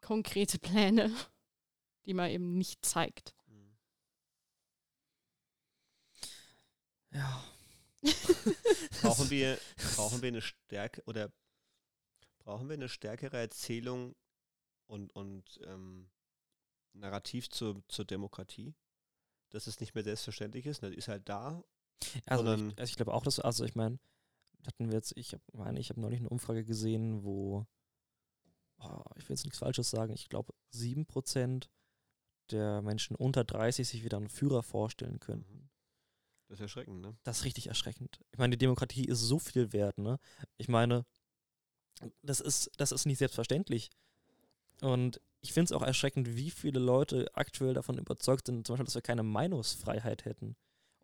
[0.00, 1.10] konkrete Pläne,
[2.06, 3.34] die man eben nicht zeigt.
[7.10, 7.44] Ja.
[9.02, 9.58] brauchen wir,
[9.96, 11.32] brauchen wir eine Stärke oder
[12.38, 14.14] brauchen wir eine stärkere Erzählung
[14.86, 16.08] und, und ähm,
[16.92, 18.74] Narrativ zur, zur Demokratie?
[19.50, 21.64] Dass es nicht mehr selbstverständlich ist, das ist halt da.
[22.26, 23.98] Also ich, also ich glaube auch, dass, also ich meine,
[24.66, 27.66] hatten wir jetzt, ich meine, ich habe neulich eine Umfrage gesehen, wo,
[28.78, 31.68] oh, ich will jetzt nichts Falsches sagen, ich glaube 7%
[32.50, 35.70] der Menschen unter 30 sich wieder einen Führer vorstellen könnten.
[36.48, 37.16] Das ist erschreckend, ne?
[37.24, 38.20] Das ist richtig erschreckend.
[38.32, 40.18] Ich meine, die Demokratie ist so viel wert, ne?
[40.56, 41.04] Ich meine,
[42.22, 43.90] das ist, das ist nicht selbstverständlich.
[44.80, 48.86] Und ich finde es auch erschreckend, wie viele Leute aktuell davon überzeugt sind, zum Beispiel,
[48.86, 50.56] dass wir keine Meinungsfreiheit hätten.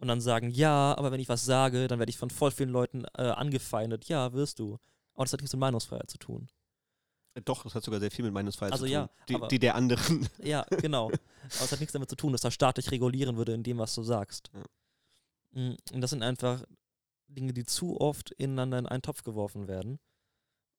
[0.04, 2.68] Und dann sagen, ja, aber wenn ich was sage, dann werde ich von voll vielen
[2.68, 4.04] Leuten äh, angefeindet.
[4.04, 4.78] Ja, wirst du.
[5.14, 6.50] Aber das hat nichts mit Meinungsfreiheit zu tun.
[7.32, 9.00] Äh, doch, das hat sogar sehr viel mit Meinungsfreiheit also zu tun.
[9.00, 10.28] Ja, die, die, der anderen.
[10.42, 11.06] Ja, genau.
[11.06, 13.94] aber es hat nichts damit zu tun, dass da staatlich regulieren würde in dem, was
[13.94, 14.50] du sagst.
[14.52, 15.62] Ja.
[15.62, 16.62] Mm, und das sind einfach
[17.28, 20.00] Dinge, die zu oft ineinander in einen Topf geworfen werden.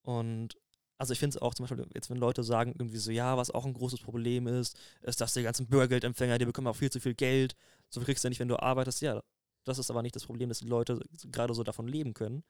[0.04, 0.56] Und
[0.98, 3.52] also ich finde es auch zum Beispiel, jetzt wenn Leute sagen irgendwie so, ja, was
[3.52, 7.00] auch ein großes Problem ist, ist, dass die ganzen Bürgergeldempfänger, die bekommen auch viel zu
[7.00, 7.56] viel Geld,
[7.90, 9.02] so viel kriegst du ja nicht, wenn du arbeitest.
[9.02, 9.22] Ja,
[9.66, 11.00] das ist aber nicht das Problem, dass die Leute
[11.32, 12.44] gerade so davon leben können,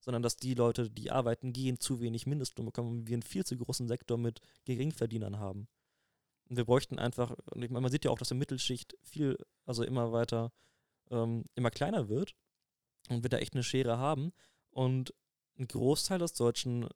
[0.00, 3.44] sondern dass die Leute, die arbeiten gehen, zu wenig Mindestlohn bekommen und wir einen viel
[3.44, 5.68] zu großen Sektor mit Geringverdienern haben.
[6.48, 9.36] Und wir bräuchten einfach, und ich meine, man sieht ja auch, dass die Mittelschicht viel,
[9.66, 10.52] also immer weiter,
[11.10, 12.34] ähm, immer kleiner wird
[13.08, 14.32] und wir da echt eine Schere haben.
[14.70, 15.14] Und
[15.58, 16.88] ein Großteil des deutschen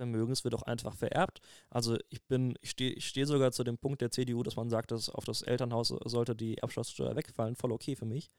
[0.00, 1.42] Vermögens wird auch einfach vererbt.
[1.68, 4.70] Also ich bin, ich stehe ich steh sogar zu dem Punkt der CDU, dass man
[4.70, 8.30] sagt, dass auf das Elternhaus sollte die Erbschaftssteuer wegfallen, voll okay für mich.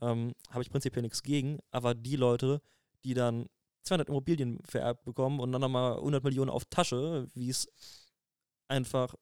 [0.00, 2.62] Ähm, Habe ich prinzipiell nichts gegen, aber die Leute,
[3.02, 3.48] die dann
[3.82, 7.68] 200 Immobilien vererbt bekommen und dann nochmal 100 Millionen auf Tasche, wie es
[8.68, 9.16] einfach,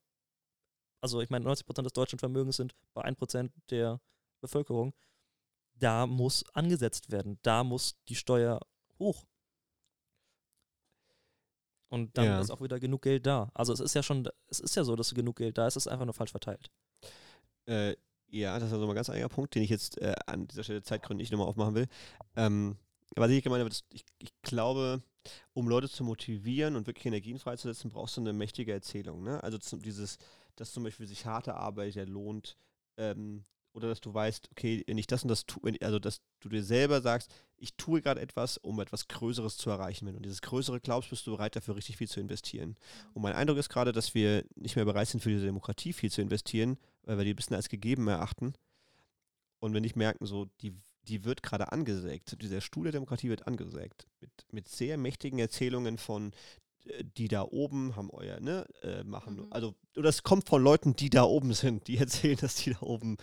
[1.00, 3.98] also ich meine, 90% des deutschen Vermögens sind bei 1% der
[4.42, 4.92] Bevölkerung,
[5.74, 8.60] da muss angesetzt werden, da muss die Steuer
[8.98, 9.24] hoch.
[11.92, 12.40] Und dann ja.
[12.40, 13.50] ist auch wieder genug Geld da.
[13.52, 15.84] Also es ist ja schon, es ist ja so, dass genug Geld da ist, es
[15.84, 16.70] ist einfach nur falsch verteilt.
[17.66, 17.96] Äh,
[18.28, 20.64] ja, das ist also mal ein ganz eigener Punkt, den ich jetzt äh, an dieser
[20.64, 21.88] Stelle Zeitgründen nicht nochmal aufmachen will.
[22.34, 22.78] Ähm,
[23.14, 25.02] was ich gemeint habe, ich, ich, glaube,
[25.52, 29.22] um Leute zu motivieren und wirklich Energien freizusetzen, brauchst du eine mächtige Erzählung.
[29.22, 29.42] Ne?
[29.42, 30.16] Also zum, dieses,
[30.56, 32.56] dass zum Beispiel sich harte Arbeit ja lohnt,
[32.96, 33.44] ähm,
[33.74, 36.62] oder dass du weißt, okay, wenn ich das und das tue, also dass du dir
[36.62, 40.06] selber sagst, ich tue gerade etwas, um etwas Größeres zu erreichen.
[40.06, 42.76] Wenn du dieses Größere glaubst, bist du bereit, dafür richtig viel zu investieren.
[43.14, 46.10] Und mein Eindruck ist gerade, dass wir nicht mehr bereit sind, für diese Demokratie viel
[46.10, 48.54] zu investieren, weil wir die ein bisschen als gegeben erachten.
[49.60, 52.36] Und wir nicht merken, so, die, die wird gerade angesägt.
[52.42, 54.08] Dieser Stuhl der Demokratie wird angesägt.
[54.20, 56.32] Mit, mit sehr mächtigen Erzählungen von,
[56.86, 59.46] äh, die da oben haben euer, ne, äh, machen, mhm.
[59.50, 63.18] also, es kommt von Leuten, die da oben sind, die erzählen, dass die da oben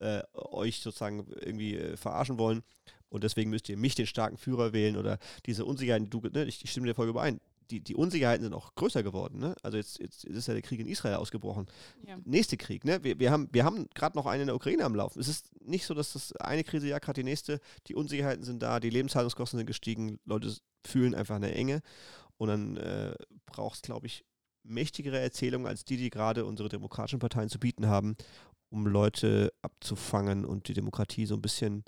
[0.00, 2.62] äh, euch sozusagen irgendwie äh, verarschen wollen.
[3.08, 6.64] Und deswegen müsst ihr mich den starken Führer wählen oder diese Unsicherheiten, du, ne, ich,
[6.64, 7.40] ich stimme dir voll überein.
[7.70, 9.38] Die, die Unsicherheiten sind auch größer geworden.
[9.38, 9.54] Ne?
[9.62, 11.66] Also jetzt, jetzt ist ja der Krieg in Israel ausgebrochen.
[12.06, 12.18] Ja.
[12.24, 12.84] Nächste Krieg.
[12.84, 13.02] Ne?
[13.02, 15.20] Wir, wir haben, wir haben gerade noch einen in der Ukraine am Laufen.
[15.20, 17.60] Es ist nicht so, dass das eine Krise ja gerade die nächste.
[17.86, 21.80] Die Unsicherheiten sind da, die Lebenshaltungskosten sind gestiegen, Leute fühlen einfach eine Enge.
[22.36, 23.14] Und dann äh,
[23.46, 24.24] braucht es, glaube ich,
[24.64, 28.16] mächtigere Erzählungen als die, die gerade unsere demokratischen Parteien zu bieten haben,
[28.74, 31.84] um Leute abzufangen und die Demokratie so ein bisschen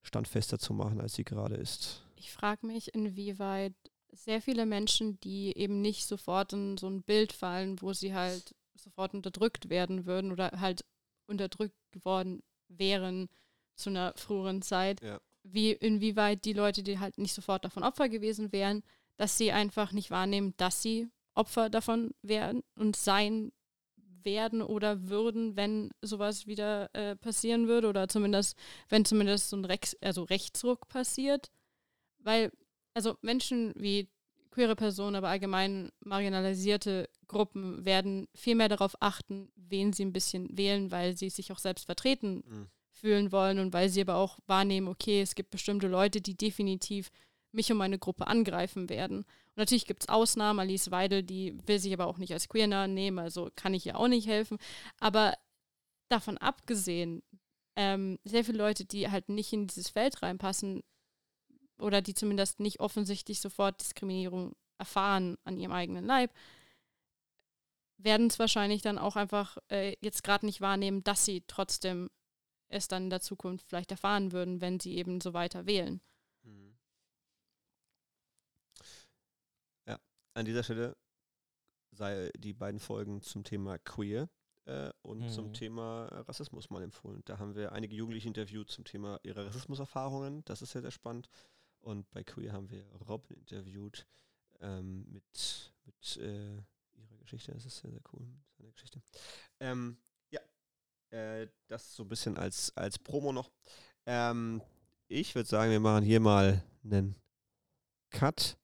[0.00, 2.06] standfester zu machen, als sie gerade ist.
[2.16, 3.74] Ich frage mich, inwieweit
[4.12, 8.54] sehr viele Menschen, die eben nicht sofort in so ein Bild fallen, wo sie halt
[8.74, 10.86] sofort unterdrückt werden würden oder halt
[11.26, 13.28] unterdrückt worden wären
[13.74, 15.20] zu einer früheren Zeit, ja.
[15.42, 18.82] wie inwieweit die Leute, die halt nicht sofort davon Opfer gewesen wären,
[19.18, 23.52] dass sie einfach nicht wahrnehmen, dass sie Opfer davon werden und sein
[24.24, 28.56] werden oder würden, wenn sowas wieder äh, passieren würde oder zumindest,
[28.88, 31.50] wenn zumindest so ein Rex, also Rechtsruck passiert.
[32.18, 32.52] Weil,
[32.94, 34.08] also Menschen wie
[34.52, 40.56] queere Personen, aber allgemein marginalisierte Gruppen werden viel mehr darauf achten, wen sie ein bisschen
[40.56, 42.66] wählen, weil sie sich auch selbst vertreten mhm.
[42.90, 47.10] fühlen wollen und weil sie aber auch wahrnehmen, okay, es gibt bestimmte Leute, die definitiv
[47.52, 49.18] mich und meine Gruppe angreifen werden.
[49.18, 50.60] Und natürlich gibt es Ausnahmen.
[50.60, 53.98] Alice Weidel, die will sich aber auch nicht als queer nehmen, also kann ich ihr
[53.98, 54.58] auch nicht helfen.
[54.98, 55.34] Aber
[56.08, 57.22] davon abgesehen,
[57.76, 60.82] ähm, sehr viele Leute, die halt nicht in dieses Feld reinpassen
[61.78, 66.32] oder die zumindest nicht offensichtlich sofort Diskriminierung erfahren an ihrem eigenen Leib,
[67.98, 72.10] werden es wahrscheinlich dann auch einfach äh, jetzt gerade nicht wahrnehmen, dass sie trotzdem
[72.68, 76.00] es dann in der Zukunft vielleicht erfahren würden, wenn sie eben so weiter wählen.
[76.42, 76.76] Mhm.
[79.86, 79.98] Ja,
[80.34, 80.96] an dieser Stelle
[81.90, 84.28] sei die beiden Folgen zum Thema Queer
[84.64, 85.28] äh, und Mhm.
[85.28, 87.22] zum Thema Rassismus mal empfohlen.
[87.26, 90.44] Da haben wir einige Jugendliche interviewt zum Thema ihrer Rassismuserfahrungen.
[90.44, 91.28] Das ist sehr, sehr spannend.
[91.80, 94.06] Und bei Queer haben wir Robin interviewt
[94.60, 96.54] ähm, mit, mit äh,
[96.94, 97.52] ihrer Geschichte.
[97.52, 98.26] Das ist sehr, sehr cool.
[98.56, 99.02] Seine Geschichte.
[99.60, 99.96] Ähm,
[100.30, 100.40] ja,
[101.10, 103.50] äh, das so ein bisschen als, als Promo noch.
[104.06, 104.62] Ähm,
[105.08, 107.16] ich würde sagen, wir machen hier mal einen
[108.10, 108.56] Cut.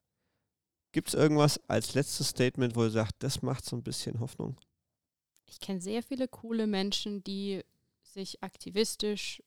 [0.93, 4.57] Gibt es irgendwas als letztes Statement, wo ihr sagt, das macht so ein bisschen Hoffnung?
[5.47, 7.63] Ich kenne sehr viele coole Menschen, die
[8.03, 9.43] sich aktivistisch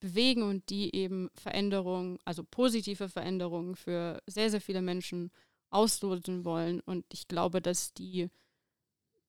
[0.00, 5.30] bewegen und die eben Veränderungen, also positive Veränderungen für sehr, sehr viele Menschen
[5.70, 6.80] ausloten wollen.
[6.80, 8.28] Und ich glaube, dass die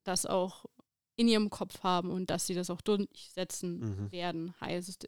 [0.03, 0.65] das auch
[1.15, 4.11] in ihrem Kopf haben und dass sie das auch durchsetzen Mhm.
[4.11, 4.53] werden.
[4.61, 5.07] Heißt,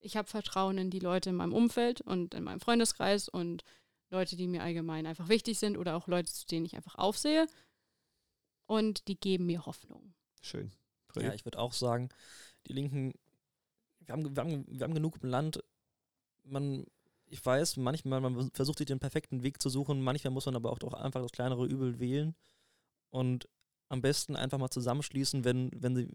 [0.00, 3.62] ich habe Vertrauen in die Leute in meinem Umfeld und in meinem Freundeskreis und
[4.10, 7.46] Leute, die mir allgemein einfach wichtig sind oder auch Leute, zu denen ich einfach aufsehe.
[8.66, 10.14] Und die geben mir Hoffnung.
[10.42, 10.70] Schön.
[11.16, 12.08] Ja, ich würde auch sagen,
[12.66, 13.14] die Linken,
[14.00, 15.62] wir haben, wir, haben, wir haben genug im Land.
[16.44, 16.86] Man,
[17.26, 20.70] ich weiß, manchmal, man versucht sich den perfekten Weg zu suchen, manchmal muss man aber
[20.70, 22.36] auch doch einfach das kleinere Übel wählen
[23.10, 23.48] und
[23.88, 26.08] am besten einfach mal zusammenschließen, wenn, wenn sie,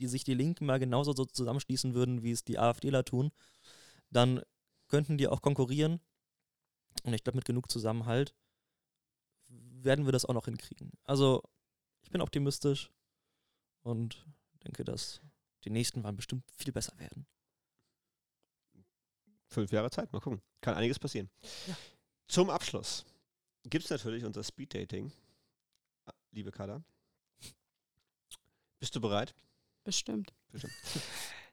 [0.00, 3.30] die sich die Linken mal genauso so zusammenschließen würden, wie es die AfDler tun,
[4.10, 4.40] dann
[4.88, 6.00] könnten die auch konkurrieren.
[7.04, 8.34] Und ich glaube, mit genug Zusammenhalt
[9.46, 10.90] werden wir das auch noch hinkriegen.
[11.04, 11.42] Also,
[12.02, 12.90] ich bin optimistisch
[13.82, 14.26] und
[14.64, 15.20] denke, dass
[15.64, 17.26] die nächsten Wahlen bestimmt viel besser werden.
[19.46, 20.42] Fünf Jahre Zeit, mal gucken.
[20.60, 21.30] Kann einiges passieren.
[21.66, 21.76] Ja.
[22.26, 23.04] Zum Abschluss
[23.64, 25.12] gibt es natürlich unser Speed-Dating.
[26.32, 26.82] Liebe Kada.
[28.80, 29.34] Bist du bereit?
[29.84, 30.34] Bestimmt.
[30.50, 30.74] Bestimmt.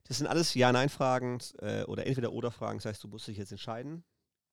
[0.05, 2.79] Das sind alles Ja-Nein-Fragen äh, oder Entweder-Oder-Fragen.
[2.79, 4.03] Das heißt, du musst dich jetzt entscheiden.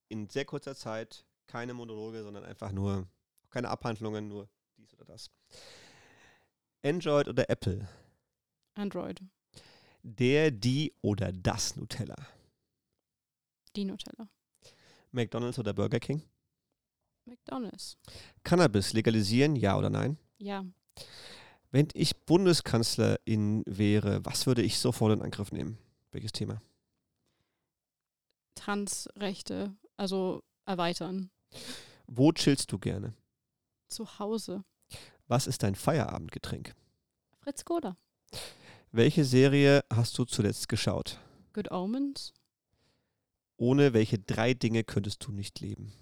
[0.09, 3.09] In sehr kurzer Zeit keine Monologe, sondern einfach nur,
[3.51, 5.31] keine Abhandlungen, nur dies oder das.
[6.85, 7.89] Android oder Apple?
[8.75, 9.21] Android.
[10.03, 12.17] Der, die oder das Nutella?
[13.75, 14.29] Die Nutella.
[15.11, 16.23] McDonald's oder Burger King?
[17.25, 17.99] McDonalds.
[18.45, 20.17] Cannabis legalisieren, ja oder nein?
[20.39, 20.65] Ja.
[21.71, 25.79] Wenn ich Bundeskanzlerin wäre, was würde ich sofort in Angriff nehmen?
[26.13, 26.63] Welches Thema?
[28.55, 31.31] Transrechte, also erweitern.
[32.07, 33.15] Wo chillst du gerne?
[33.89, 34.65] Zu Hause.
[35.27, 36.75] Was ist dein Feierabendgetränk?
[37.41, 37.97] Fritz Koda.
[38.93, 41.19] Welche Serie hast du zuletzt geschaut?
[41.53, 42.33] Good Omens.
[43.57, 45.93] Ohne welche drei Dinge könntest du nicht leben?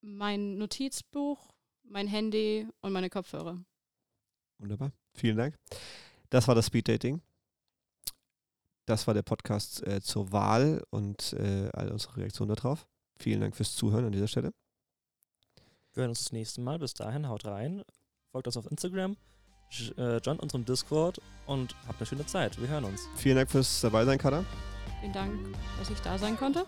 [0.00, 1.52] Mein Notizbuch,
[1.84, 3.62] mein Handy und meine Kopfhörer.
[4.58, 4.92] Wunderbar.
[5.14, 5.56] Vielen Dank.
[6.30, 7.20] Das war das Speed Dating.
[8.88, 12.86] Das war der Podcast äh, zur Wahl und äh, all unsere Reaktionen darauf.
[13.18, 14.54] Vielen Dank fürs Zuhören an dieser Stelle.
[15.92, 16.78] Wir hören uns das nächste Mal.
[16.78, 17.82] Bis dahin, haut rein.
[18.32, 19.18] Folgt uns auf Instagram,
[19.98, 22.58] äh, joint unserem Discord und habt eine schöne Zeit.
[22.58, 23.06] Wir hören uns.
[23.16, 24.42] Vielen Dank fürs dabei sein, Kada.
[25.00, 25.34] Vielen Dank,
[25.78, 26.64] dass ich da sein konnte.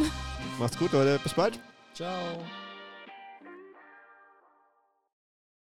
[0.58, 1.20] Macht's gut, Leute.
[1.22, 1.60] Bis bald.
[1.92, 2.18] Ciao.